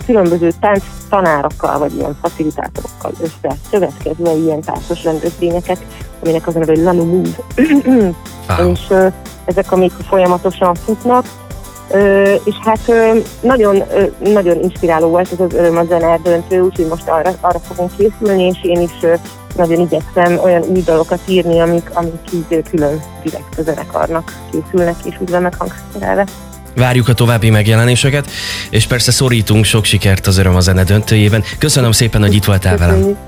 különböző 0.06 0.50
tánc 0.60 0.84
tanárokkal, 1.08 1.78
vagy 1.78 1.96
ilyen 1.96 2.16
facilitátorokkal 2.22 3.12
összeszövetkezve 3.20 4.32
ilyen 4.32 4.60
táncos 4.60 5.04
rendezvényeket, 5.04 5.78
aminek 6.22 6.46
az 6.46 6.56
a 6.56 6.58
neve, 6.58 6.72
hogy 6.72 6.82
Lanu 6.82 7.04
Move. 7.04 7.28
És 8.72 8.80
uh, 8.90 9.12
ezek, 9.44 9.72
amik 9.72 9.92
folyamatosan 10.08 10.74
futnak, 10.74 11.24
Ö, 11.90 12.34
és 12.44 12.54
hát 12.64 12.80
ö, 12.86 13.18
nagyon, 13.40 13.82
ö, 13.94 14.04
nagyon 14.32 14.62
inspiráló 14.62 15.08
volt 15.08 15.32
ez 15.32 15.40
az 15.40 15.54
Öröm 15.54 15.76
a 15.76 16.18
döntő, 16.22 16.60
úgyhogy 16.60 16.86
most 16.86 17.08
arra, 17.08 17.30
arra 17.40 17.58
fogunk 17.58 17.90
készülni, 17.96 18.42
és 18.42 18.58
én 18.62 18.80
is 18.80 18.92
ö, 19.02 19.14
nagyon 19.56 19.80
igyekszem 19.80 20.38
olyan 20.38 20.62
új 20.62 20.82
dalokat 20.82 21.20
írni, 21.26 21.60
amik, 21.60 21.90
amik 21.92 22.32
így 22.32 22.62
külön 22.70 23.00
direkt 23.22 23.58
a 23.58 23.62
zenekarnak 23.62 24.32
készülnek, 24.50 24.94
és 25.04 25.14
úgy 25.18 25.30
vannak 25.30 25.54
hangszerelve. 25.58 26.26
Várjuk 26.76 27.08
a 27.08 27.12
további 27.12 27.50
megjelenéseket, 27.50 28.30
és 28.70 28.86
persze 28.86 29.10
szorítunk 29.10 29.64
sok 29.64 29.84
sikert 29.84 30.26
az 30.26 30.38
Öröm 30.38 30.56
a 30.56 30.60
zene 30.60 30.84
döntőjében. 30.84 31.42
Köszönöm 31.58 31.92
szépen, 31.92 32.20
hogy 32.20 32.34
itt 32.34 32.44
voltál 32.44 32.76
velem. 32.76 32.94
Köszönjük. 32.94 33.18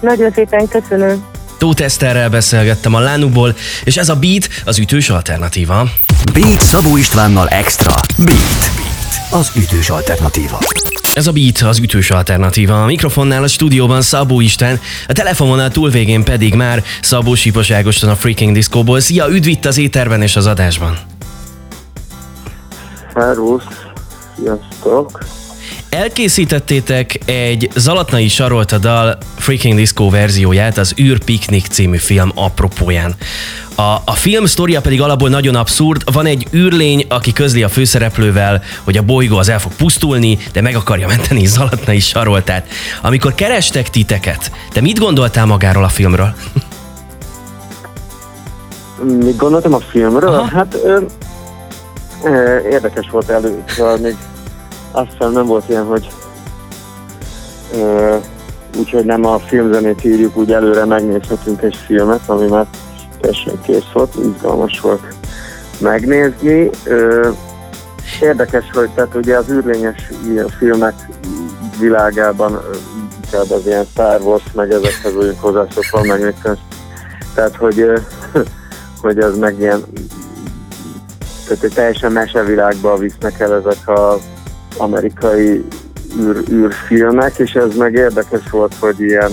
Nagyon 0.00 0.30
szépen 0.30 0.68
köszönöm. 0.68 1.37
Tóth 1.58 1.82
Eszterrel 1.82 2.28
beszélgettem 2.28 2.94
a 2.94 2.98
Lánukból, 2.98 3.56
és 3.84 3.96
ez 3.96 4.08
a 4.08 4.16
Beat 4.16 4.48
az 4.64 4.78
ütős 4.78 5.10
alternatíva. 5.10 5.88
Beat 6.32 6.60
Szabó 6.60 6.96
Istvánnal 6.96 7.48
Extra. 7.48 7.94
Beat. 8.16 8.70
Az 9.30 9.50
ütős 9.56 9.88
alternatíva. 9.90 10.58
Ez 11.14 11.26
a 11.26 11.32
Beat 11.32 11.58
az 11.58 11.78
ütős 11.78 12.10
alternatíva. 12.10 12.82
A 12.82 12.86
mikrofonnál 12.86 13.42
a 13.42 13.48
stúdióban 13.48 14.02
Szabó 14.02 14.40
István, 14.40 14.80
a 15.08 15.12
telefonon 15.12 15.58
a 15.58 15.68
túlvégén 15.68 16.24
pedig 16.24 16.54
már 16.54 16.84
Szabó 17.02 17.34
Sipos 17.34 17.70
Ágoston 17.70 18.10
a 18.10 18.16
Freaking 18.16 18.52
Discoból. 18.52 19.00
Szia, 19.00 19.28
üdv 19.28 19.46
itt 19.46 19.64
az 19.64 19.78
éterben 19.78 20.22
és 20.22 20.36
az 20.36 20.46
adásban. 20.46 20.98
Szervusz, 23.14 23.62
sziasztok! 24.36 25.37
Elkészítettétek 25.90 27.18
egy 27.24 27.70
Zalatnai 27.74 28.28
Sarolta 28.28 28.78
dal 28.78 29.18
Freaking 29.36 29.74
Disco 29.74 30.10
verzióját 30.10 30.78
az 30.78 30.94
űr 31.00 31.24
Piknik 31.24 31.66
című 31.66 31.96
film 31.96 32.30
apropóján. 32.34 33.14
A, 33.74 33.96
a 34.04 34.12
film 34.12 34.44
sztoria 34.44 34.80
pedig 34.80 35.00
alapból 35.00 35.28
nagyon 35.28 35.54
abszurd. 35.54 36.12
Van 36.12 36.26
egy 36.26 36.46
űrlény, 36.54 37.04
aki 37.08 37.32
közli 37.32 37.62
a 37.62 37.68
főszereplővel, 37.68 38.62
hogy 38.84 38.96
a 38.96 39.02
bolygó 39.02 39.36
az 39.36 39.48
el 39.48 39.58
fog 39.58 39.72
pusztulni, 39.72 40.38
de 40.52 40.60
meg 40.60 40.74
akarja 40.74 41.06
menteni 41.06 41.46
Zalatnai 41.56 42.00
Saroltát. 42.00 42.66
Amikor 43.02 43.34
kerestek 43.34 43.90
titeket, 43.90 44.52
te 44.72 44.80
mit 44.80 44.98
gondoltál 44.98 45.46
magáról 45.46 45.84
a 45.84 45.88
filmről? 45.88 46.34
Mit 49.02 49.36
gondoltam 49.36 49.74
a 49.74 49.80
filmről? 49.90 50.34
Aha. 50.34 50.48
Hát 50.56 50.76
ö, 50.84 51.00
ö, 52.24 52.58
érdekes 52.70 53.08
volt 53.10 53.28
elő, 53.28 53.62
szóval 53.66 53.96
még 53.96 54.16
azt 54.90 55.10
hiszem 55.12 55.32
nem 55.32 55.46
volt 55.46 55.68
ilyen, 55.68 55.84
hogy 55.84 56.08
úgyhogy 58.78 59.04
nem 59.04 59.24
a 59.24 59.38
filmzenét 59.38 60.04
írjuk, 60.04 60.36
úgy 60.36 60.52
előre 60.52 60.84
megnézhetünk 60.84 61.62
egy 61.62 61.76
filmet, 61.86 62.20
ami 62.26 62.46
már 62.46 62.66
teljesen 63.20 63.60
kész 63.62 63.90
volt, 63.92 64.14
izgalmas 64.14 64.80
volt 64.80 65.02
megnézni. 65.80 66.70
Ö, 66.84 67.30
érdekes, 68.20 68.64
hogy 68.72 68.90
tehát 68.90 69.14
ugye 69.14 69.36
az 69.36 69.50
űrlényes 69.50 70.10
filmek 70.58 70.94
világában 71.80 72.60
inkább 73.24 73.50
az 73.50 73.66
ilyen 73.66 73.84
Star 73.84 74.20
Wars, 74.20 74.44
meg 74.54 74.70
ezekhez 74.70 75.14
vagyunk 75.14 75.40
hozzászokva, 75.40 76.02
meg 76.02 76.22
még 76.22 76.34
tehát, 77.34 77.56
hogy, 77.56 77.84
hogy 79.02 79.18
az 79.18 79.38
meg 79.38 79.58
ilyen 79.58 79.84
tehát 81.48 81.74
teljesen 81.74 82.12
mesevilágba 82.12 82.96
visznek 82.96 83.40
el 83.40 83.54
ezek 83.54 83.88
a 83.88 84.18
amerikai 84.78 85.64
űr, 86.20 86.42
űrfilmek, 86.50 87.38
és 87.38 87.54
ez 87.54 87.76
meg 87.76 87.94
érdekes 87.94 88.50
volt, 88.50 88.74
hogy 88.80 89.00
ilyen 89.00 89.32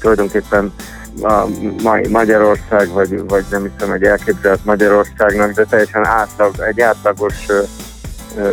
tulajdonképpen 0.00 0.72
a 1.22 1.46
Magyarország, 2.10 2.88
vagy, 2.88 3.26
vagy 3.28 3.44
nem 3.50 3.70
hiszem 3.72 3.92
egy 3.92 4.02
elképzelt 4.02 4.64
Magyarországnak, 4.64 5.52
de 5.52 5.64
teljesen 5.64 6.06
átlag, 6.06 6.60
egy 6.60 6.80
átlagos 6.80 7.46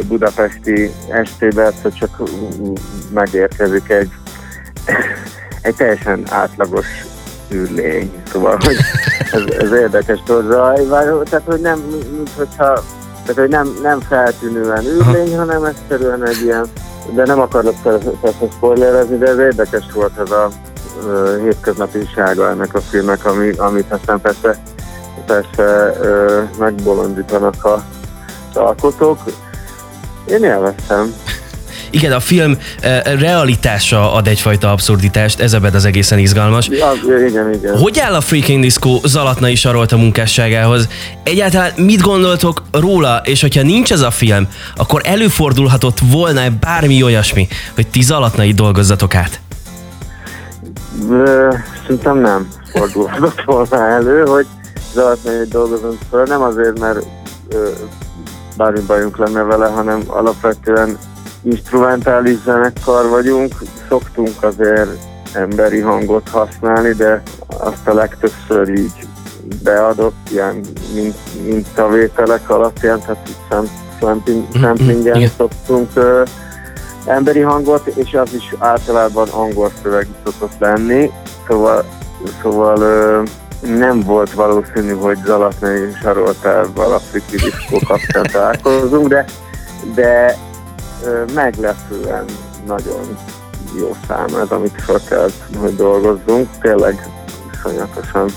budapesti 0.08 0.92
estébe 1.10 1.66
egyszer 1.66 1.94
csak 1.94 2.22
megérkezik 3.14 3.90
egy, 3.90 4.10
egy 5.62 5.76
teljesen 5.76 6.24
átlagos 6.30 6.88
űrlény. 7.52 8.12
Szóval, 8.32 8.58
hogy 8.62 8.78
ez, 9.32 9.56
ez 9.60 9.72
érdekes 9.72 10.20
hozzá. 10.28 10.74
Tehát, 11.24 11.46
hogy 11.46 11.62
nem, 11.62 11.80
mint 12.16 12.30
hogyha 12.36 12.84
tehát, 13.26 13.42
hogy 13.42 13.50
nem, 13.50 13.78
nem 13.82 14.00
feltűnően 14.00 14.86
űrlény, 14.86 15.38
hanem 15.38 15.64
egyszerűen 15.64 16.28
egy 16.28 16.42
ilyen, 16.42 16.66
de 17.14 17.26
nem 17.26 17.40
akarok 17.40 17.76
persze 17.82 18.48
spoilerezni, 18.56 19.18
de 19.18 19.28
ez 19.28 19.38
érdekes 19.38 19.86
volt 19.94 20.18
ez 20.18 20.32
a 20.32 20.50
ö, 21.08 21.40
hétköznapisága 21.44 22.50
ennek 22.50 22.74
a 22.74 22.82
filmnek, 22.82 23.26
ami, 23.26 23.52
amit 23.52 23.92
aztán 23.92 24.22
persze, 24.22 24.58
persze 25.26 25.98
ö, 26.02 26.42
megbolondítanak 26.58 27.66
a 27.66 27.84
az 28.54 28.62
alkotók. 28.62 29.18
Én 30.26 30.44
élveztem. 30.44 31.14
Igen, 31.94 32.12
a 32.12 32.20
film 32.20 32.58
eh, 32.82 33.02
realitása 33.20 34.14
ad 34.14 34.28
egyfajta 34.28 34.72
abszurditást, 34.72 35.40
ez 35.40 35.54
ebben 35.54 35.74
az 35.74 35.86
egészen 35.86 36.20
izgalmas. 36.20 36.68
Ja, 36.68 36.92
igen, 37.28 37.54
igen. 37.54 37.78
Hogy 37.78 38.00
áll 38.00 38.14
a 38.14 38.22
Freaking 38.22 38.62
Disco 38.62 39.00
Zalatnai 39.04 39.56
Sarolta 39.56 39.98
munkásságához? 39.98 40.88
Egyáltalán 41.24 41.72
mit 41.76 42.02
gondoltok 42.02 42.62
róla, 42.72 43.22
és 43.24 43.42
hogyha 43.42 43.62
nincs 43.62 43.92
ez 43.92 44.02
a 44.02 44.12
film, 44.12 44.48
akkor 44.76 45.02
előfordulhatott 45.06 45.98
volna 46.12 46.42
bármi 46.60 47.04
olyasmi, 47.04 47.48
hogy 47.76 47.88
ti 47.88 48.02
Zalatnai 48.02 48.52
dolgozzatok 48.52 49.16
át? 49.16 49.40
Szerintem 51.82 52.18
nem 52.18 52.48
fordulhatott 52.72 53.44
volna 53.70 53.88
elő, 53.88 54.26
hogy 54.26 54.46
Zalatnai 54.94 55.46
dolgozunk 55.50 55.98
fel. 56.12 56.24
Nem 56.24 56.42
azért, 56.42 56.80
mert 56.80 57.00
bármi 58.58 58.80
bajunk 58.88 59.18
lenne 59.18 59.42
vele, 59.42 59.66
hanem 59.66 60.04
alapvetően 60.08 60.98
instrumentális 61.44 62.38
zenekar 62.44 63.10
vagyunk. 63.10 63.54
Szoktunk 63.90 64.44
azért 64.44 64.90
emberi 65.34 65.80
hangot 65.80 66.30
használni, 66.30 66.92
de 66.92 67.22
azt 67.48 67.88
a 67.88 67.94
legtöbbször 67.94 68.70
így 68.70 69.08
beadott 69.64 70.30
ilyen 70.32 70.60
mint, 70.94 71.16
mintavételek 71.46 72.50
alapján, 72.50 73.00
tehát 73.00 73.30
így 73.30 73.70
samplingen 74.60 75.16
igen. 75.16 75.30
szoktunk 75.38 75.90
ö, 75.94 76.24
emberi 77.06 77.40
hangot, 77.40 77.88
és 77.88 78.14
az 78.14 78.34
is 78.34 78.54
általában 78.58 79.30
angol 79.30 79.72
szöveg 79.84 80.08
szokott 80.26 80.60
lenni, 80.60 81.12
szóval, 81.48 81.86
szóval 82.42 82.82
ö, 82.82 83.22
nem 83.78 84.00
volt 84.00 84.34
valószínű, 84.34 84.94
hogy 84.94 85.18
Zalatnai 85.26 85.92
Saroltával 86.02 86.94
a 86.94 87.00
Friki 87.00 87.36
Diszkó 87.36 87.80
kapcsán 87.88 88.24
találkozunk, 88.32 89.08
de, 89.08 89.26
de 89.96 90.38
meglepően 91.34 92.26
nagyon 92.68 93.18
jó 93.80 93.96
szám 94.08 94.36
ez, 94.42 94.50
amit 94.50 94.82
fel 94.82 95.00
kellett, 95.10 95.44
hogy 95.58 95.76
dolgozzunk. 95.76 96.50
Tényleg 96.62 97.08
iszonyatosan 97.54 98.30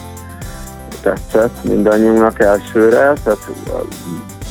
tetszett 1.03 1.65
mindannyiunknak 1.65 2.41
elsőre, 2.41 3.13
tehát 3.25 3.51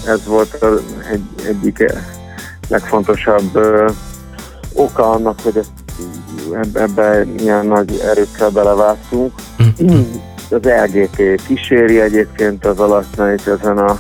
ez 0.08 0.26
volt 0.26 0.54
az 0.54 0.82
egy, 1.12 1.24
egyik 1.48 1.94
legfontosabb 2.68 3.56
ö, 3.56 3.90
oka 4.74 5.12
annak, 5.12 5.40
hogy 5.42 5.58
ezt 5.58 5.72
ebbe, 6.54 6.82
ebbe 6.82 7.26
ilyen 7.38 7.66
nagy 7.66 8.00
erőkkel 8.04 8.50
belevágtunk. 8.50 9.34
Az 10.50 10.60
LGT 10.62 11.42
kíséri 11.48 12.02
egyébként 12.02 12.66
az 12.66 12.80
alatnait 12.80 13.48
ezen 13.48 13.78
a 13.78 13.98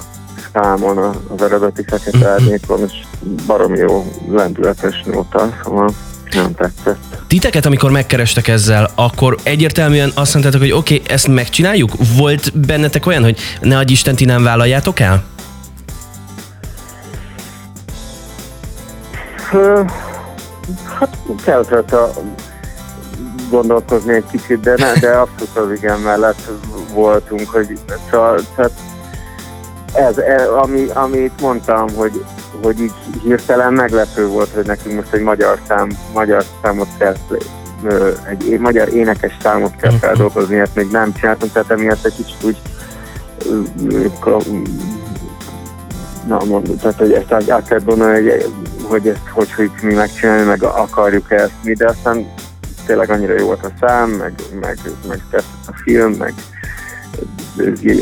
számon 0.54 0.98
az 0.98 1.42
eredeti 1.42 1.84
fekete 1.84 2.28
árnyékon, 2.28 2.80
és 2.80 3.05
barom 3.48 3.76
jó 3.76 4.06
lendületes 4.30 5.04
nóta, 5.06 5.50
szóval 5.64 5.90
nem 6.32 6.54
tetszett. 6.56 6.98
Titeket, 7.28 7.66
amikor 7.66 7.92
megkerestek 7.92 8.48
ezzel, 8.48 8.90
akkor 8.96 9.38
egyértelműen 9.44 10.12
azt 10.14 10.34
mondtátok, 10.34 10.62
hogy 10.62 10.72
oké, 10.72 10.96
okay, 10.96 11.14
ezt 11.14 11.28
megcsináljuk? 11.28 11.92
Volt 12.16 12.60
bennetek 12.60 13.06
olyan, 13.06 13.24
hogy 13.24 13.40
ne 13.62 13.78
adj 13.78 13.92
Isten, 13.92 14.16
ti 14.16 14.26
nem 14.26 14.44
vállaljátok 14.44 15.00
el? 15.00 15.24
Hát 21.00 21.18
kellett 21.44 21.70
rajta 21.70 22.12
gondolkozni 23.50 24.14
egy 24.14 24.24
kicsit, 24.32 24.60
de, 24.60 24.74
ne, 24.78 24.94
de 24.94 25.10
abszolút 25.10 25.58
az 25.58 25.78
igen 25.78 26.00
mellett 26.00 26.50
voltunk, 26.94 27.50
hogy 27.50 27.80
szóval, 28.12 28.40
tehát 28.56 28.72
ez, 29.94 30.18
ez 30.18 30.48
ami, 30.48 30.86
amit 30.94 31.42
mondtam, 31.42 31.88
hogy, 31.96 32.26
hogy 32.66 32.82
így 32.82 32.94
hirtelen 33.24 33.74
meglepő 33.74 34.28
volt, 34.28 34.50
hogy 34.54 34.66
nekünk 34.66 34.96
most 34.96 35.14
egy 35.14 35.22
magyar, 35.22 35.60
szám, 35.68 35.90
magyar 36.14 36.44
számot 36.62 36.88
kell, 36.98 37.16
egy 38.28 38.60
magyar 38.60 38.94
énekes 38.94 39.38
számot 39.42 39.76
kell 39.76 39.92
feldolgozni, 39.92 40.60
ezt 40.60 40.76
még 40.76 40.92
nem 40.92 41.14
csináltunk, 41.14 41.52
tehát 41.52 41.72
emiatt 41.72 42.06
egy 42.06 42.16
kicsit 42.16 42.44
úgy 42.44 42.58
na, 46.28 46.40
mondom, 46.46 46.78
tehát 46.78 46.98
hogy 46.98 47.12
ezt 47.12 47.32
át- 47.32 47.50
át 47.50 47.68
kell 47.68 47.80
gondolni, 47.80 48.30
hogy, 48.30 48.52
hogy 48.84 49.08
ezt 49.08 49.28
hogy 49.32 49.48
fogjuk 49.48 49.82
mi 49.82 49.94
megcsinálni, 49.94 50.44
meg 50.44 50.64
akarjuk 50.64 51.32
ezt 51.32 51.64
mi, 51.64 51.74
de 51.74 51.88
aztán 51.88 52.34
tényleg 52.86 53.10
annyira 53.10 53.34
jó 53.40 53.46
volt 53.46 53.66
a 53.66 53.88
szám, 53.88 54.10
meg, 54.10 54.34
meg, 54.62 54.78
meg 55.08 55.22
tetszett 55.30 55.68
a 55.68 55.74
film, 55.84 56.12
meg 56.12 56.34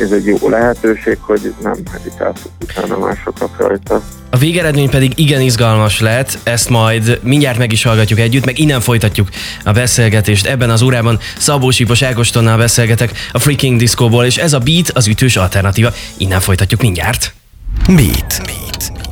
ez 0.02 0.12
egy 0.12 0.26
jó 0.26 0.50
lehetőség, 0.50 1.18
hogy 1.20 1.54
nem 1.62 1.76
hezitáltuk 1.92 2.52
utána 2.62 2.98
másokra 2.98 3.50
rajta. 3.58 4.02
A 4.30 4.38
végeredmény 4.38 4.90
pedig 4.90 5.12
igen 5.16 5.42
izgalmas 5.42 6.00
lett, 6.00 6.38
ezt 6.44 6.70
majd 6.70 7.20
mindjárt 7.24 7.58
meg 7.58 7.72
is 7.72 7.84
hallgatjuk 7.84 8.20
együtt, 8.20 8.46
meg 8.46 8.60
innen 8.60 8.82
folytatjuk 8.82 9.30
a 9.64 9.72
beszélgetést. 9.72 10.46
Ebben 10.46 10.70
az 10.70 10.82
órában 10.82 11.20
Szabó 11.38 11.70
Sipos 11.70 12.02
Ágostonnal 12.02 12.58
beszélgetek 12.58 13.12
a 13.32 13.40
Freaking 13.40 13.80
Discoból, 13.80 14.26
és 14.26 14.38
ez 14.38 14.54
a 14.54 14.60
Beat 14.60 14.90
az 14.90 15.08
ütős 15.08 15.36
alternatíva. 15.36 15.94
Innen 16.18 16.40
folytatjuk 16.40 16.82
mindjárt. 16.82 17.34
Beat. 17.88 18.42
Beat. 18.46 19.03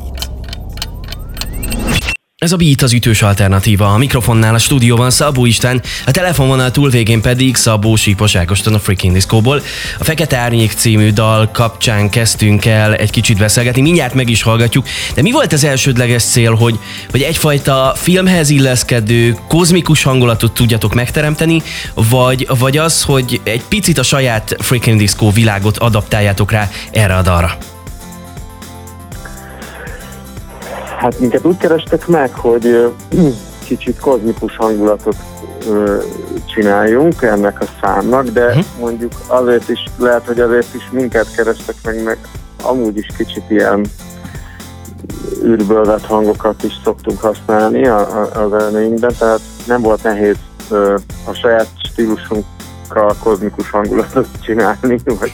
Ez 2.42 2.52
a 2.52 2.56
Beat 2.56 2.82
az 2.82 2.92
ütős 2.92 3.22
alternatíva. 3.22 3.92
A 3.92 3.96
mikrofonnál 3.98 4.54
a 4.54 4.58
stúdióban 4.58 5.10
Szabó 5.10 5.44
István, 5.44 5.82
a 6.06 6.10
telefonvonal 6.10 6.70
túlvégén 6.70 7.20
pedig 7.20 7.56
Szabó 7.56 7.96
Sípos 7.96 8.34
Ágoston 8.34 8.74
a 8.74 8.78
Freaking 8.78 9.12
Disco-ból. 9.12 9.62
A 9.98 10.04
Fekete 10.04 10.36
Árnyék 10.36 10.72
című 10.72 11.10
dal 11.10 11.50
kapcsán 11.50 12.10
kezdtünk 12.10 12.64
el 12.64 12.94
egy 12.94 13.10
kicsit 13.10 13.38
beszélgetni, 13.38 13.80
mindjárt 13.80 14.14
meg 14.14 14.28
is 14.28 14.42
hallgatjuk. 14.42 14.86
De 15.14 15.22
mi 15.22 15.30
volt 15.30 15.52
az 15.52 15.64
elsődleges 15.64 16.22
cél, 16.22 16.54
hogy, 16.54 16.78
hogy 17.10 17.22
egyfajta 17.22 17.92
filmhez 17.96 18.50
illeszkedő, 18.50 19.36
kozmikus 19.48 20.02
hangulatot 20.02 20.52
tudjatok 20.52 20.94
megteremteni, 20.94 21.62
vagy, 21.94 22.46
vagy 22.58 22.76
az, 22.76 23.02
hogy 23.02 23.40
egy 23.44 23.62
picit 23.68 23.98
a 23.98 24.02
saját 24.02 24.56
Freaking 24.58 24.98
Disco 24.98 25.30
világot 25.30 25.78
adaptáljátok 25.78 26.50
rá 26.50 26.70
erre 26.92 27.16
a 27.16 27.22
dalra? 27.22 27.71
Hát 31.02 31.18
minket 31.18 31.44
úgy 31.44 31.56
kerestek 31.56 32.06
meg, 32.06 32.32
hogy 32.34 32.92
kicsit 33.68 33.98
kozmikus 34.00 34.56
hangulatot 34.56 35.16
csináljunk 36.54 37.22
ennek 37.22 37.60
a 37.60 37.64
számnak, 37.80 38.26
de 38.28 38.46
Mhm. 38.46 38.60
mondjuk 38.80 39.12
azért 39.26 39.68
is, 39.68 39.84
lehet, 39.98 40.26
hogy 40.26 40.40
azért 40.40 40.74
is 40.74 40.88
minket 40.90 41.34
kerestek 41.34 41.74
meg, 41.84 42.02
meg 42.02 42.18
amúgy 42.62 42.96
is 42.96 43.06
kicsit 43.16 43.42
ilyen 43.48 43.86
űrből 45.44 45.84
vett 45.84 46.06
hangokat 46.06 46.62
is 46.62 46.72
szoktunk 46.84 47.20
használni 47.20 47.86
a, 47.86 47.98
a, 47.98 48.42
az 48.42 48.52
elméinkben, 48.52 49.14
tehát 49.18 49.40
nem 49.66 49.80
volt 49.80 50.02
nehéz 50.02 50.36
ö, 50.70 50.96
a 51.24 51.32
saját 51.32 51.66
stílusunkkal 51.92 53.16
kozmikus 53.22 53.70
hangulatot 53.70 54.26
csinálni, 54.40 54.98
vagy 55.20 55.32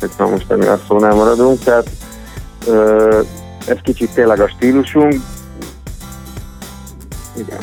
hogy 0.00 0.10
na 0.18 0.26
most 0.26 0.50
ennél 0.50 0.70
a 0.70 0.80
szónál 0.88 1.14
maradunk, 1.14 1.58
tehát 1.64 1.90
ö, 2.66 3.20
ez 3.66 3.76
kicsit 3.82 4.10
tényleg 4.10 4.40
a 4.40 4.48
stílusunk. 4.48 5.20
Igen. 7.36 7.58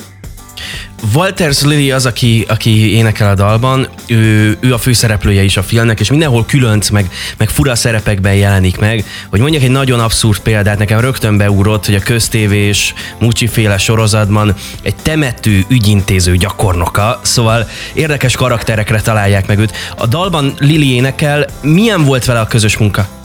Walters 1.13 1.63
Lily 1.63 1.91
az, 1.91 2.05
aki, 2.05 2.45
aki 2.47 2.95
énekel 2.95 3.29
a 3.29 3.35
dalban, 3.35 3.87
ő, 4.07 4.57
ő 4.59 4.73
a 4.73 4.77
főszereplője 4.77 5.43
is 5.43 5.57
a 5.57 5.63
filmnek, 5.63 5.99
és 5.99 6.09
mindenhol 6.09 6.45
különc, 6.45 6.89
meg, 6.89 7.11
meg 7.37 7.49
fura 7.49 7.75
szerepekben 7.75 8.35
jelenik 8.35 8.77
meg. 8.77 9.05
Hogy 9.29 9.39
mondjak 9.39 9.63
egy 9.63 9.71
nagyon 9.71 9.99
abszurd 9.99 10.39
példát, 10.39 10.77
nekem 10.77 10.99
rögtön 10.99 11.37
beugrott, 11.37 11.85
hogy 11.85 11.95
a 11.95 11.99
köztévés 11.99 12.93
Mucsi 13.19 13.47
féle 13.47 13.77
sorozatban 13.77 14.55
egy 14.81 14.95
temető 14.95 15.63
ügyintéző 15.67 16.35
gyakornoka, 16.35 17.19
szóval 17.23 17.67
érdekes 17.93 18.35
karakterekre 18.35 19.01
találják 19.01 19.47
meg 19.47 19.59
őt. 19.59 19.73
A 19.97 20.05
dalban 20.05 20.53
Lili 20.57 20.93
énekel, 20.93 21.45
milyen 21.61 22.03
volt 22.03 22.25
vele 22.25 22.39
a 22.39 22.47
közös 22.47 22.77
munka? 22.77 23.20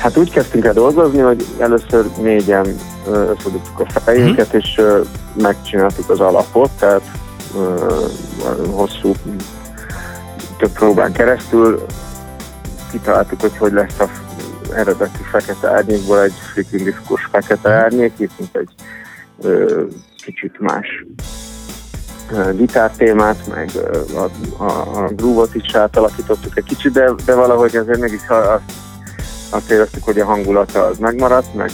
Hát 0.00 0.16
úgy 0.16 0.30
kezdtünk 0.30 0.64
el 0.64 0.72
dolgozni, 0.72 1.18
hogy 1.18 1.46
először 1.58 2.04
négyen 2.20 2.76
összedugtuk 3.06 3.80
a 3.80 4.00
fejünket, 4.00 4.52
és 4.52 4.74
ö, 4.78 5.00
megcsináltuk 5.42 6.10
az 6.10 6.20
alapot, 6.20 6.70
tehát 6.78 7.02
hosszú, 8.70 9.12
több 10.58 10.72
próbán 10.72 11.12
keresztül 11.12 11.86
kitaláltuk, 12.90 13.40
hogy 13.40 13.56
hogy 13.56 13.72
lesz 13.72 13.98
a 13.98 14.08
eredeti 14.74 15.22
fekete 15.30 15.70
árnyékból 15.70 16.22
egy 16.22 16.34
freaking 16.52 16.82
diszkos 16.82 17.28
fekete 17.30 17.70
árnyék, 17.70 18.12
írtunk 18.18 18.48
egy 18.52 18.70
ö, 19.42 19.82
kicsit 20.24 20.60
más 20.60 21.04
gitártémát, 22.52 23.46
meg 23.54 23.70
a, 24.14 24.62
a, 24.64 25.04
a 25.04 25.08
groove-ot 25.16 25.54
is 25.54 25.74
átalakítottuk 25.74 26.56
egy 26.56 26.64
kicsit, 26.64 26.92
de, 26.92 27.10
de 27.24 27.34
valahogy 27.34 27.76
azért 27.76 28.00
mégis 28.00 28.28
azt 28.28 28.88
azt 29.50 29.70
éreztük, 29.70 30.04
hogy 30.04 30.18
a 30.18 30.24
hangulata 30.24 30.86
az 30.86 30.98
megmaradt, 30.98 31.54
meg 31.54 31.70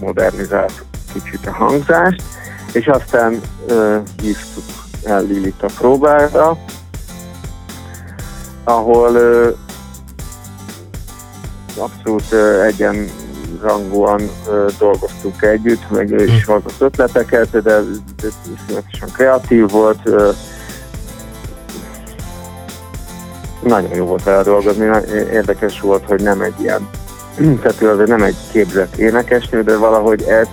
modernizált 0.00 0.84
kicsit 1.12 1.46
a 1.46 1.52
hangzást, 1.52 2.22
és 2.72 2.86
aztán 2.86 3.40
hívtuk 4.22 4.64
el 5.04 5.22
Lilit 5.22 5.62
a 5.62 5.70
próbára, 5.78 6.58
ahol 8.64 9.16
abszolút 11.76 12.32
ö, 12.32 12.62
egyenrangúan 12.62 14.20
ö, 14.48 14.66
dolgoztunk 14.78 15.42
együtt, 15.42 15.90
meg 15.90 16.10
ő 16.10 16.24
is 16.24 16.44
hozott 16.44 16.80
ötleteket, 16.80 17.50
de, 17.50 17.60
de 17.60 18.28
iszonyatosan 18.54 19.08
kreatív 19.12 19.70
volt, 19.70 20.10
nagyon 23.62 23.94
jó 23.94 24.04
volt 24.04 24.22
vele 24.22 24.42
dolgozni, 24.42 24.88
érdekes 25.32 25.80
volt, 25.80 26.04
hogy 26.06 26.22
nem 26.22 26.40
egy 26.40 26.60
ilyen, 26.60 26.88
tehát 27.62 27.82
ő 27.82 27.90
azért 27.90 28.08
nem 28.08 28.22
egy 28.22 28.36
képzett 28.52 28.96
énekesnő, 28.96 29.62
de 29.62 29.76
valahogy 29.76 30.22
ez 30.22 30.46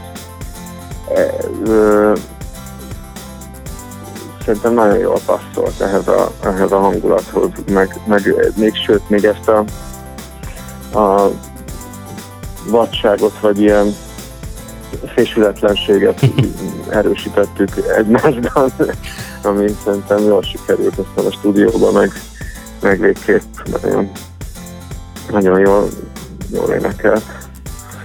e, 1.15 1.33
ö, 1.65 2.13
szerintem 4.45 4.73
nagyon 4.73 4.97
jól 4.97 5.19
passzolt 5.25 5.81
ehhez 5.81 6.07
a, 6.07 6.31
ehhez 6.43 6.71
a 6.71 6.79
hangulathoz, 6.79 7.49
meg, 7.71 7.99
meg 8.05 8.35
még 8.55 8.75
sőt, 8.85 9.09
még 9.09 9.23
ezt 9.23 9.49
a, 9.49 9.63
a 10.99 11.31
vadságot, 12.69 13.39
vagy 13.39 13.61
ilyen 13.61 13.95
fésületlenséget 15.15 16.25
erősítettük 16.89 17.69
egymásban, 17.97 18.71
ami 19.43 19.65
szerintem 19.83 20.23
jól 20.23 20.41
sikerült 20.41 20.97
aztán 20.97 21.25
a 21.25 21.31
stúdióban, 21.31 21.93
meg, 21.93 22.11
meg 22.81 22.99
végképp 22.99 23.41
nagyon, 23.81 24.11
nagyon 25.31 25.59
jól, 25.59 25.89
jól 26.51 26.73
énekelt. 26.73 27.23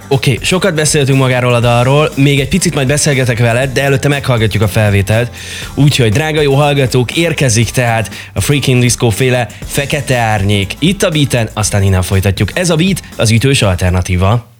Oké, 0.07 0.31
okay, 0.31 0.45
sokat 0.45 0.73
beszéltünk 0.73 1.17
magáról 1.17 1.53
a 1.53 1.59
dalról, 1.59 2.11
még 2.15 2.39
egy 2.39 2.47
picit 2.47 2.73
majd 2.73 2.87
beszélgetek 2.87 3.39
veled, 3.39 3.71
de 3.71 3.83
előtte 3.83 4.07
meghallgatjuk 4.07 4.63
a 4.63 4.67
felvételt. 4.67 5.31
Úgyhogy, 5.75 6.11
drága 6.11 6.41
jó 6.41 6.53
hallgatók, 6.53 7.17
érkezik 7.17 7.69
tehát 7.69 8.09
a 8.33 8.41
Freaking 8.41 8.81
Disco 8.81 9.09
féle 9.09 9.47
Fekete 9.65 10.17
Árnyék. 10.17 10.73
Itt 10.79 11.03
a 11.03 11.09
beaten, 11.09 11.49
aztán 11.53 11.83
innen 11.83 12.01
folytatjuk. 12.01 12.49
Ez 12.53 12.69
a 12.69 12.75
beat 12.75 13.01
az 13.17 13.31
ütős 13.31 13.61
alternatíva. 13.61 14.52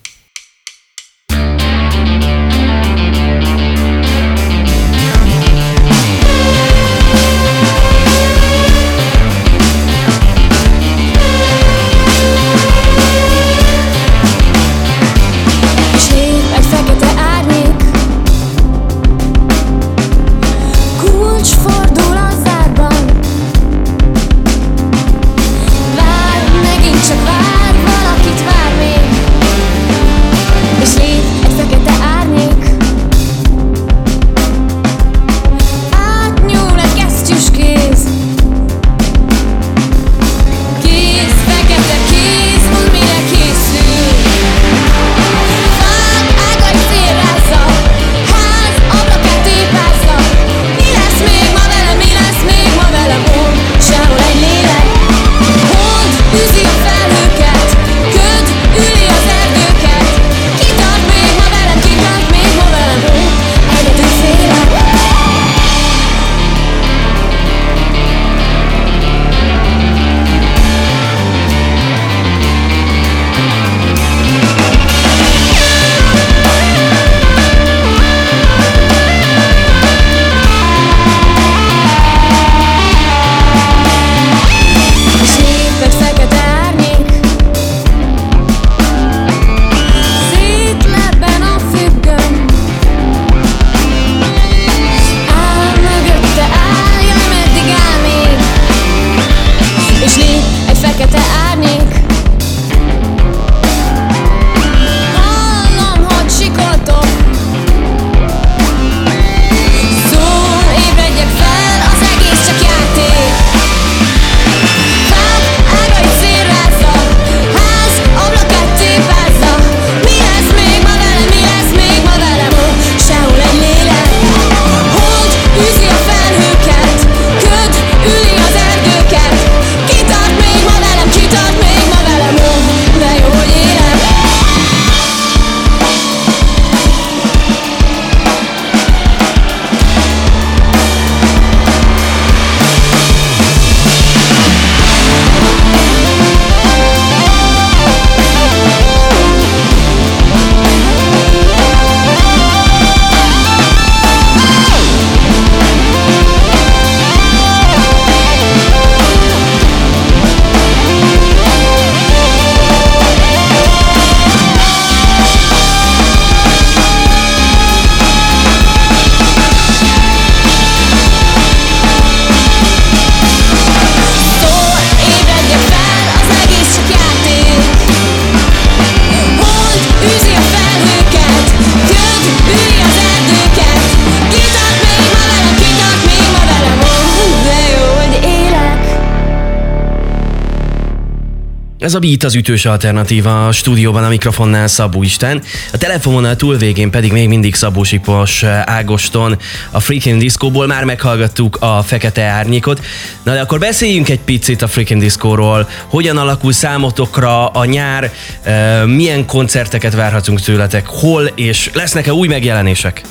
Ez 191.83 191.93
a 191.93 191.99
Beat 191.99 192.23
az 192.23 192.35
ütős 192.35 192.65
alternatíva 192.65 193.47
a 193.47 193.51
stúdióban 193.51 194.03
a 194.03 194.09
mikrofonnál 194.09 194.67
Szabó 194.67 195.03
Isten, 195.03 195.41
a 195.73 195.77
telefononál 195.77 196.35
túlvégén 196.35 196.91
pedig 196.91 197.11
még 197.11 197.27
mindig 197.27 197.55
Szabó 197.55 197.83
Sipos 197.83 198.43
Ágoston 198.65 199.37
a 199.71 199.79
Freaking 199.79 200.19
Discoból 200.19 200.67
már 200.67 200.83
meghallgattuk 200.83 201.57
a 201.59 201.81
Fekete 201.81 202.21
Árnyékot. 202.21 202.79
Na 203.23 203.33
de 203.33 203.39
akkor 203.39 203.59
beszéljünk 203.59 204.09
egy 204.09 204.19
picit 204.19 204.61
a 204.61 204.67
Freaking 204.67 205.01
Discoról, 205.01 205.69
hogyan 205.87 206.17
alakul 206.17 206.51
számotokra 206.51 207.47
a 207.47 207.65
nyár, 207.65 208.11
eh, 208.43 208.85
milyen 208.85 209.25
koncerteket 209.25 209.93
várhatunk 209.93 210.39
tőletek, 210.39 210.85
hol 210.87 211.31
és 211.35 211.69
lesznek-e 211.73 212.13
új 212.13 212.27
megjelenések? 212.27 213.01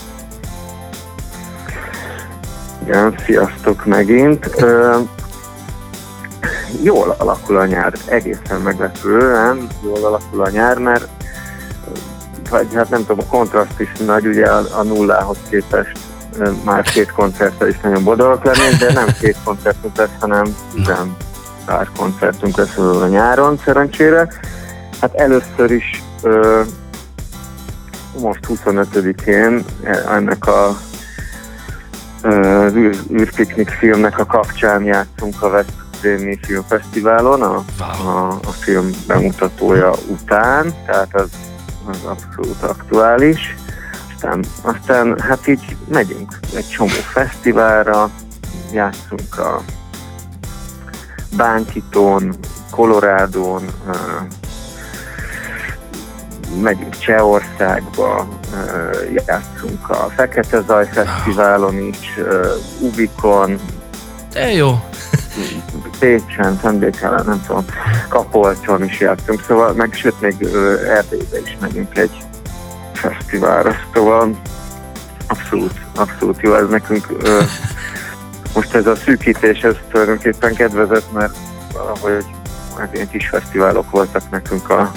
Igen, 2.85 3.15
sziasztok 3.27 3.85
megint. 3.85 4.51
Jól 6.83 7.15
alakul 7.19 7.57
a 7.57 7.67
nyár, 7.67 7.93
egészen 8.07 8.61
meglepően 8.61 9.67
jól 9.85 10.05
alakul 10.05 10.43
a 10.43 10.51
nyár, 10.51 10.79
mert 10.79 11.09
vagy 12.51 12.75
hát 12.75 12.91
nem 12.91 13.01
tudom, 13.01 13.19
a 13.19 13.31
kontraszt 13.31 13.81
is 13.81 13.93
nagy, 14.07 14.27
ugye 14.27 14.47
a, 14.47 14.79
a 14.79 14.83
nullához 14.83 15.37
képest 15.51 15.99
már 16.65 16.83
két 16.83 17.13
koncerttel 17.13 17.69
is 17.69 17.81
nagyon 17.81 18.05
boldogak 18.05 18.45
lennénk, 18.45 18.79
de 18.79 18.93
nem 18.93 19.09
két 19.21 19.37
koncertünk 19.45 19.97
lesz, 19.97 20.11
hanem 20.21 20.45
nem 20.87 21.17
pár 21.65 21.89
koncertünk 21.97 22.57
lesz 22.57 22.77
a 22.77 23.07
nyáron 23.07 23.61
szerencsére. 23.65 24.29
Hát 25.01 25.15
először 25.15 25.71
is 25.71 26.03
ö, 26.23 26.63
most 28.21 28.47
25-én 28.49 29.65
ennek 30.09 30.47
a 30.47 30.77
az 32.23 32.75
űr, 32.75 32.97
űrpiknik 33.13 33.69
filmnek 33.69 34.19
a 34.19 34.27
kapcsán 34.27 34.85
játszunk 34.85 35.43
a 35.43 35.49
Veszprémi 36.03 36.39
Filmfesztiválon, 36.43 37.43
a, 37.43 37.65
a, 37.79 38.29
a 38.29 38.51
film 38.61 38.91
bemutatója 39.07 39.93
után, 40.07 40.75
tehát 40.87 41.15
az, 41.15 41.31
az 41.87 41.99
abszolút 42.05 42.63
aktuális. 42.63 43.57
Aztán, 44.15 44.45
aztán 44.63 45.21
hát 45.21 45.47
így 45.47 45.77
megyünk 45.89 46.39
egy 46.57 46.69
csomó 46.69 46.89
fesztiválra, 46.89 48.11
játszunk 48.73 49.39
a 49.39 49.61
Bánkitón, 51.37 52.35
Kolorádón, 52.71 53.63
megyünk 56.63 56.99
Csehországba, 56.99 58.29
játszunk 59.27 59.89
a 59.89 60.11
Fekete 60.17 60.61
Zaj 60.61 60.89
Fesztiválon 60.93 61.79
is, 61.79 62.19
Ubikon, 62.81 63.59
De 64.33 64.53
jó. 64.53 64.92
Pécsen, 65.99 66.59
Szentbékelen, 66.63 67.25
nem 67.27 67.43
tudom, 67.47 67.65
Kapolcson 68.09 68.85
is 68.85 69.01
játszunk, 69.01 69.45
szóval 69.47 69.73
meg 69.73 69.93
sőt 69.95 70.21
még 70.21 70.35
Erdélybe 70.89 71.41
is 71.45 71.57
megyünk 71.61 71.99
egy 71.99 72.17
fesztiválra, 72.93 73.75
szóval 73.95 74.41
abszolút, 75.27 75.81
abszolút 75.95 76.41
jó 76.41 76.55
ez 76.55 76.69
nekünk. 76.69 77.07
Ö, 77.23 77.41
most 78.55 78.75
ez 78.75 78.87
a 78.87 78.97
szűkítés, 78.97 79.61
ez 79.61 79.75
tulajdonképpen 79.91 80.55
kedvezett, 80.55 81.13
mert 81.13 81.37
valahogy 81.73 82.25
hát 82.79 82.95
ilyen 82.95 83.09
kis 83.09 83.29
fesztiválok 83.29 83.91
voltak 83.91 84.31
nekünk 84.31 84.71
a, 84.71 84.93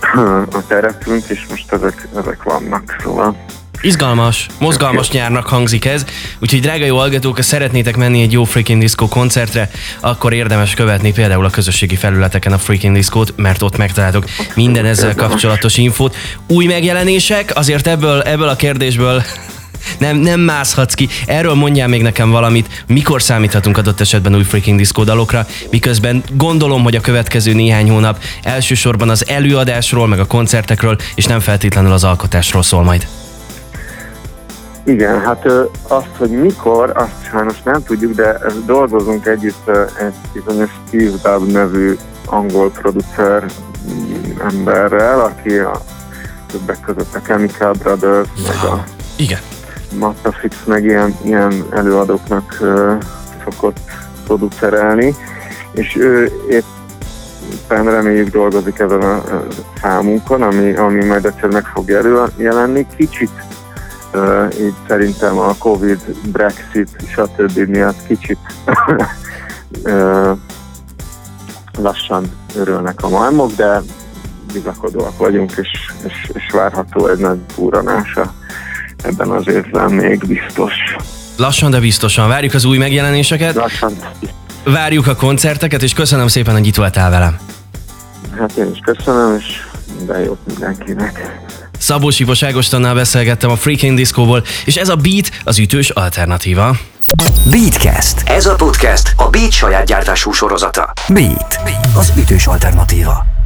a 0.58 0.66
terepünk, 0.66 1.24
és 1.28 1.46
most 1.50 1.72
ezek, 1.72 2.08
ezek 2.16 2.42
vannak, 2.42 2.96
szóval 3.02 3.36
Izgalmas, 3.80 4.46
mozgalmas 4.58 5.10
nyárnak 5.10 5.46
hangzik 5.46 5.84
ez, 5.84 6.04
úgyhogy 6.38 6.60
drága 6.60 6.84
jó 6.84 6.96
hallgatók, 6.96 7.36
ha 7.36 7.42
szeretnétek 7.42 7.96
menni 7.96 8.22
egy 8.22 8.32
jó 8.32 8.44
Freaking 8.44 8.80
Disco 8.80 9.08
koncertre, 9.08 9.70
akkor 10.00 10.32
érdemes 10.32 10.74
követni 10.74 11.12
például 11.12 11.44
a 11.44 11.50
közösségi 11.50 11.96
felületeken 11.96 12.52
a 12.52 12.58
Freaking 12.58 12.94
Disco-t, 12.94 13.32
mert 13.36 13.62
ott 13.62 13.76
megtaláltok 13.76 14.24
minden 14.54 14.84
ezzel 14.84 15.14
kapcsolatos 15.14 15.76
infót. 15.76 16.16
Új 16.46 16.66
megjelenések, 16.66 17.56
azért 17.56 17.86
ebből, 17.86 18.20
ebből 18.20 18.48
a 18.48 18.56
kérdésből 18.56 19.22
nem, 19.98 20.16
nem 20.16 20.40
mászhatsz 20.40 20.94
ki. 20.94 21.08
Erről 21.26 21.54
mondjál 21.54 21.88
még 21.88 22.02
nekem 22.02 22.30
valamit, 22.30 22.84
mikor 22.86 23.22
számíthatunk 23.22 23.76
adott 23.76 24.00
esetben 24.00 24.34
új 24.34 24.42
Freaking 24.44 24.78
Disco 24.78 25.04
dalokra, 25.04 25.46
miközben 25.70 26.22
gondolom, 26.32 26.82
hogy 26.82 26.96
a 26.96 27.00
következő 27.00 27.52
néhány 27.52 27.90
hónap 27.90 28.22
elsősorban 28.42 29.08
az 29.08 29.28
előadásról, 29.28 30.06
meg 30.06 30.20
a 30.20 30.26
koncertekről, 30.26 30.96
és 31.14 31.24
nem 31.24 31.40
feltétlenül 31.40 31.92
az 31.92 32.04
alkotásról 32.04 32.62
szól 32.62 32.82
majd. 32.82 33.06
Igen, 34.88 35.20
hát 35.20 35.46
azt, 35.88 36.16
hogy 36.18 36.30
mikor, 36.30 36.92
azt 36.94 37.24
sajnos 37.30 37.62
nem 37.62 37.82
tudjuk, 37.82 38.14
de 38.14 38.38
dolgozunk 38.66 39.26
együtt 39.26 39.70
egy 39.98 40.14
bizonyos 40.32 40.70
Steve 40.86 41.36
Dubb 41.38 41.52
nevű 41.52 41.96
angol 42.26 42.70
producer 42.70 43.44
emberrel, 44.50 45.20
aki 45.20 45.58
a 45.58 45.80
többek 46.46 46.80
között 46.80 47.14
a 47.14 47.20
Chemical 47.20 47.72
Brothers, 47.72 48.28
meg 48.46 48.70
a 48.70 48.84
Igen. 49.16 49.38
Matafix, 49.98 50.56
meg 50.64 50.84
ilyen, 50.84 51.16
ilyen 51.22 51.64
előadóknak 51.70 52.58
szokott 53.44 53.78
producerelni, 54.26 55.14
és 55.72 55.96
ő 55.96 56.32
éppen 56.48 57.84
reméljük 57.84 58.28
dolgozik 58.28 58.78
ezen 58.78 59.02
a 59.02 59.22
számunkon, 59.80 60.42
ami, 60.42 60.72
ami 60.74 61.04
majd 61.04 61.24
egyszer 61.24 61.48
meg 61.48 61.64
fog 61.64 61.90
előjelenni. 61.90 62.86
Kicsit 62.96 63.30
így 64.60 64.74
szerintem 64.88 65.38
a 65.38 65.54
Covid, 65.58 66.00
Brexit, 66.24 66.88
stb. 67.08 67.58
miatt 67.58 68.06
kicsit 68.06 68.38
lassan 71.82 72.24
örülnek 72.56 73.02
a 73.02 73.08
malmok, 73.08 73.52
de 73.52 73.82
bizakodóak 74.52 75.18
vagyunk, 75.18 75.52
és, 75.56 75.68
és, 76.06 76.30
és 76.32 76.50
várható 76.52 77.06
egy 77.06 77.18
nagy 77.18 77.38
fúranása 77.48 78.32
ebben 79.02 79.30
az 79.30 79.48
évben 79.48 79.92
még 79.92 80.26
biztos. 80.26 80.72
Lassan, 81.36 81.70
de 81.70 81.80
biztosan. 81.80 82.28
Várjuk 82.28 82.54
az 82.54 82.64
új 82.64 82.78
megjelenéseket, 82.78 83.54
Lassan, 83.54 83.92
várjuk 84.64 85.06
a 85.06 85.14
koncerteket, 85.14 85.82
és 85.82 85.92
köszönöm 85.92 86.26
szépen, 86.26 86.54
hogy 86.54 86.66
itt 86.66 86.76
voltál 86.76 87.10
velem. 87.10 87.38
hát 88.38 88.52
én 88.52 88.70
is 88.72 88.78
köszönöm, 88.84 89.36
és 89.38 89.44
minden 89.96 90.20
jót 90.20 90.38
mindenkinek. 90.46 91.38
Szabó 91.78 92.10
Sipos 92.10 92.42
Ágostonnal 92.42 92.94
beszélgettem 92.94 93.50
a 93.50 93.56
Freaking 93.56 93.96
Discoból, 93.96 94.44
és 94.64 94.76
ez 94.76 94.88
a 94.88 94.96
Beat 94.96 95.30
az 95.44 95.58
ütős 95.58 95.90
alternatíva. 95.90 96.76
Beatcast. 97.50 98.22
Ez 98.24 98.46
a 98.46 98.54
podcast 98.54 99.12
a 99.16 99.28
Beat 99.28 99.52
saját 99.52 99.86
gyártású 99.86 100.32
sorozata. 100.32 100.92
Beat. 101.08 101.60
Az 101.94 102.12
ütős 102.16 102.46
alternatíva. 102.46 103.37